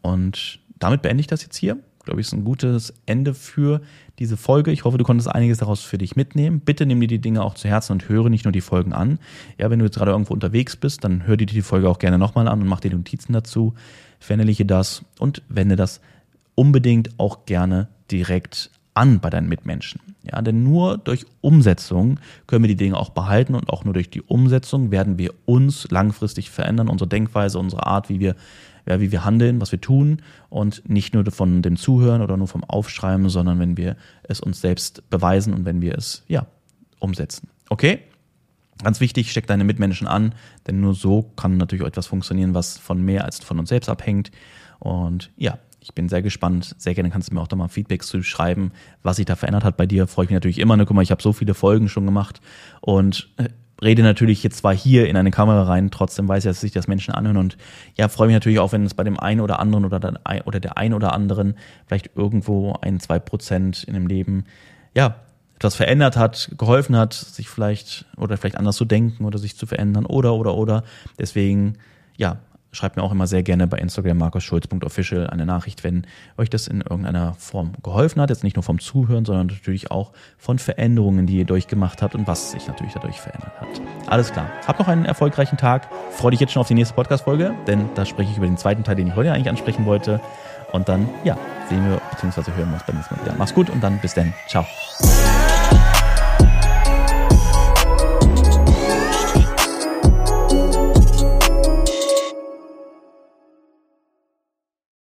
Und 0.00 0.60
damit 0.78 1.02
beende 1.02 1.20
ich 1.20 1.26
das 1.26 1.42
jetzt 1.42 1.56
hier. 1.56 1.78
Glaube 2.04 2.20
ich, 2.20 2.26
ist 2.26 2.32
ein 2.32 2.44
gutes 2.44 2.92
Ende 3.06 3.32
für 3.32 3.80
diese 4.18 4.36
Folge. 4.36 4.72
Ich 4.72 4.84
hoffe, 4.84 4.98
du 4.98 5.04
konntest 5.04 5.28
einiges 5.28 5.58
daraus 5.58 5.82
für 5.82 5.98
dich 5.98 6.16
mitnehmen. 6.16 6.58
Bitte 6.58 6.84
nimm 6.84 7.00
dir 7.00 7.06
die 7.06 7.20
Dinge 7.20 7.44
auch 7.44 7.54
zu 7.54 7.68
Herzen 7.68 7.92
und 7.92 8.08
höre 8.08 8.28
nicht 8.28 8.44
nur 8.44 8.50
die 8.50 8.60
Folgen 8.60 8.92
an. 8.92 9.20
Ja, 9.56 9.70
wenn 9.70 9.78
du 9.78 9.84
jetzt 9.84 9.98
gerade 9.98 10.10
irgendwo 10.10 10.34
unterwegs 10.34 10.74
bist, 10.74 11.04
dann 11.04 11.26
hör 11.26 11.36
dir 11.36 11.46
die 11.46 11.62
Folge 11.62 11.88
auch 11.88 12.00
gerne 12.00 12.18
nochmal 12.18 12.48
an 12.48 12.60
und 12.60 12.66
mach 12.66 12.80
dir 12.80 12.90
Notizen 12.90 13.32
dazu. 13.32 13.74
Verinnerliche 14.18 14.66
das 14.66 15.04
und 15.20 15.42
wende 15.48 15.76
das 15.76 16.00
unbedingt 16.56 17.10
auch 17.18 17.46
gerne 17.46 17.88
direkt 18.10 18.70
an 18.94 19.20
bei 19.20 19.30
deinen 19.30 19.48
Mitmenschen. 19.48 20.00
Ja, 20.22 20.42
denn 20.42 20.62
nur 20.62 20.98
durch 20.98 21.26
Umsetzung 21.40 22.20
können 22.46 22.62
wir 22.62 22.68
die 22.68 22.76
Dinge 22.76 22.96
auch 22.96 23.10
behalten 23.10 23.54
und 23.54 23.70
auch 23.70 23.84
nur 23.84 23.94
durch 23.94 24.10
die 24.10 24.22
Umsetzung 24.22 24.90
werden 24.90 25.18
wir 25.18 25.32
uns 25.46 25.90
langfristig 25.90 26.50
verändern, 26.50 26.88
unsere 26.88 27.08
Denkweise, 27.08 27.58
unsere 27.58 27.86
Art, 27.86 28.08
wie 28.08 28.20
wir 28.20 28.36
ja, 28.86 29.00
wie 29.00 29.12
wir 29.12 29.24
handeln, 29.24 29.60
was 29.60 29.72
wir 29.72 29.80
tun 29.80 30.22
und 30.50 30.88
nicht 30.88 31.14
nur 31.14 31.24
von 31.30 31.62
dem 31.62 31.76
Zuhören 31.76 32.20
oder 32.20 32.36
nur 32.36 32.48
vom 32.48 32.64
Aufschreiben, 32.64 33.28
sondern 33.28 33.58
wenn 33.58 33.76
wir 33.76 33.96
es 34.24 34.40
uns 34.40 34.60
selbst 34.60 35.08
beweisen 35.08 35.54
und 35.54 35.64
wenn 35.64 35.80
wir 35.80 35.96
es, 35.96 36.24
ja, 36.28 36.46
umsetzen. 36.98 37.48
Okay? 37.68 38.00
Ganz 38.82 39.00
wichtig, 39.00 39.30
steck 39.30 39.46
deine 39.46 39.64
Mitmenschen 39.64 40.08
an, 40.08 40.34
denn 40.66 40.80
nur 40.80 40.94
so 40.94 41.30
kann 41.36 41.56
natürlich 41.56 41.84
auch 41.84 41.88
etwas 41.88 42.08
funktionieren, 42.08 42.54
was 42.54 42.78
von 42.78 43.00
mehr 43.04 43.24
als 43.24 43.38
von 43.38 43.58
uns 43.58 43.68
selbst 43.68 43.88
abhängt. 43.88 44.32
Und 44.80 45.30
ja, 45.36 45.58
ich 45.82 45.94
bin 45.94 46.08
sehr 46.08 46.22
gespannt. 46.22 46.74
Sehr 46.78 46.94
gerne 46.94 47.10
kannst 47.10 47.30
du 47.30 47.34
mir 47.34 47.40
auch 47.40 47.48
da 47.48 47.56
mal 47.56 47.68
Feedbacks 47.68 48.06
zu 48.06 48.22
schreiben, 48.22 48.72
was 49.02 49.16
sich 49.16 49.26
da 49.26 49.36
verändert 49.36 49.64
hat 49.64 49.76
bei 49.76 49.86
dir. 49.86 50.06
Freue 50.06 50.24
ich 50.24 50.30
mich 50.30 50.36
natürlich 50.36 50.58
immer. 50.58 50.76
Ne? 50.76 50.86
Guck 50.86 50.94
mal, 50.94 51.02
ich 51.02 51.10
habe 51.10 51.22
so 51.22 51.32
viele 51.32 51.54
Folgen 51.54 51.88
schon 51.88 52.06
gemacht 52.06 52.40
und 52.80 53.28
äh, 53.36 53.48
rede 53.82 54.02
natürlich 54.02 54.42
jetzt 54.44 54.58
zwar 54.58 54.74
hier 54.74 55.08
in 55.08 55.16
eine 55.16 55.32
Kamera 55.32 55.64
rein, 55.64 55.90
trotzdem 55.90 56.28
weiß 56.28 56.44
ich, 56.44 56.50
dass 56.50 56.60
sich 56.60 56.70
das 56.70 56.86
Menschen 56.86 57.12
anhören 57.12 57.36
und 57.36 57.56
ja, 57.98 58.08
freue 58.08 58.28
mich 58.28 58.34
natürlich 58.34 58.60
auch, 58.60 58.70
wenn 58.70 58.84
es 58.84 58.94
bei 58.94 59.02
dem 59.02 59.18
einen 59.18 59.40
oder 59.40 59.58
anderen 59.58 59.84
oder 59.84 59.98
der, 59.98 60.46
oder 60.46 60.60
der 60.60 60.78
ein 60.78 60.94
oder 60.94 61.12
anderen 61.12 61.56
vielleicht 61.86 62.10
irgendwo 62.14 62.74
ein, 62.80 63.00
zwei 63.00 63.18
Prozent 63.18 63.82
in 63.82 63.94
dem 63.94 64.06
Leben, 64.06 64.44
ja, 64.94 65.16
etwas 65.56 65.74
verändert 65.74 66.16
hat, 66.16 66.52
geholfen 66.58 66.96
hat, 66.96 67.12
sich 67.12 67.48
vielleicht 67.48 68.06
oder 68.16 68.36
vielleicht 68.36 68.56
anders 68.56 68.76
zu 68.76 68.84
denken 68.84 69.24
oder 69.24 69.38
sich 69.38 69.56
zu 69.56 69.66
verändern 69.66 70.06
oder, 70.06 70.34
oder, 70.34 70.54
oder. 70.54 70.84
Deswegen, 71.18 71.78
ja, 72.16 72.38
schreibt 72.72 72.96
mir 72.96 73.02
auch 73.02 73.12
immer 73.12 73.26
sehr 73.26 73.42
gerne 73.42 73.66
bei 73.66 73.78
Instagram 73.78 74.18
markusschulz.official 74.18 75.28
eine 75.28 75.46
Nachricht, 75.46 75.84
wenn 75.84 76.06
euch 76.38 76.50
das 76.50 76.66
in 76.66 76.80
irgendeiner 76.80 77.34
Form 77.34 77.72
geholfen 77.82 78.20
hat. 78.20 78.30
Jetzt 78.30 78.44
nicht 78.44 78.56
nur 78.56 78.62
vom 78.62 78.80
Zuhören, 78.80 79.24
sondern 79.24 79.46
natürlich 79.46 79.90
auch 79.90 80.12
von 80.38 80.58
Veränderungen, 80.58 81.26
die 81.26 81.36
ihr 81.36 81.44
durchgemacht 81.44 82.02
habt 82.02 82.14
und 82.14 82.26
was 82.26 82.52
sich 82.52 82.66
natürlich 82.66 82.94
dadurch 82.94 83.20
verändert 83.20 83.52
hat. 83.60 83.68
Alles 84.06 84.32
klar. 84.32 84.50
Habt 84.66 84.80
noch 84.80 84.88
einen 84.88 85.04
erfolgreichen 85.04 85.58
Tag. 85.58 85.88
Freue 86.10 86.30
dich 86.32 86.40
jetzt 86.40 86.52
schon 86.52 86.60
auf 86.60 86.68
die 86.68 86.74
nächste 86.74 86.94
Podcast-Folge, 86.94 87.54
denn 87.66 87.90
da 87.94 88.06
spreche 88.06 88.30
ich 88.30 88.38
über 88.38 88.46
den 88.46 88.56
zweiten 88.56 88.84
Teil, 88.84 88.96
den 88.96 89.08
ich 89.08 89.16
heute 89.16 89.32
eigentlich 89.32 89.50
ansprechen 89.50 89.84
wollte. 89.84 90.20
Und 90.72 90.88
dann, 90.88 91.08
ja, 91.22 91.36
sehen 91.68 91.84
wir 91.88 92.00
bzw. 92.10 92.50
hören 92.56 92.70
wir 92.70 92.74
uns 92.74 92.86
beim 92.86 92.96
nächsten 92.96 93.14
Mal 93.14 93.24
wieder. 93.24 93.34
Mach's 93.36 93.54
gut 93.54 93.68
und 93.68 93.82
dann 93.82 93.98
bis 93.98 94.14
dann. 94.14 94.32
Ciao. 94.48 94.66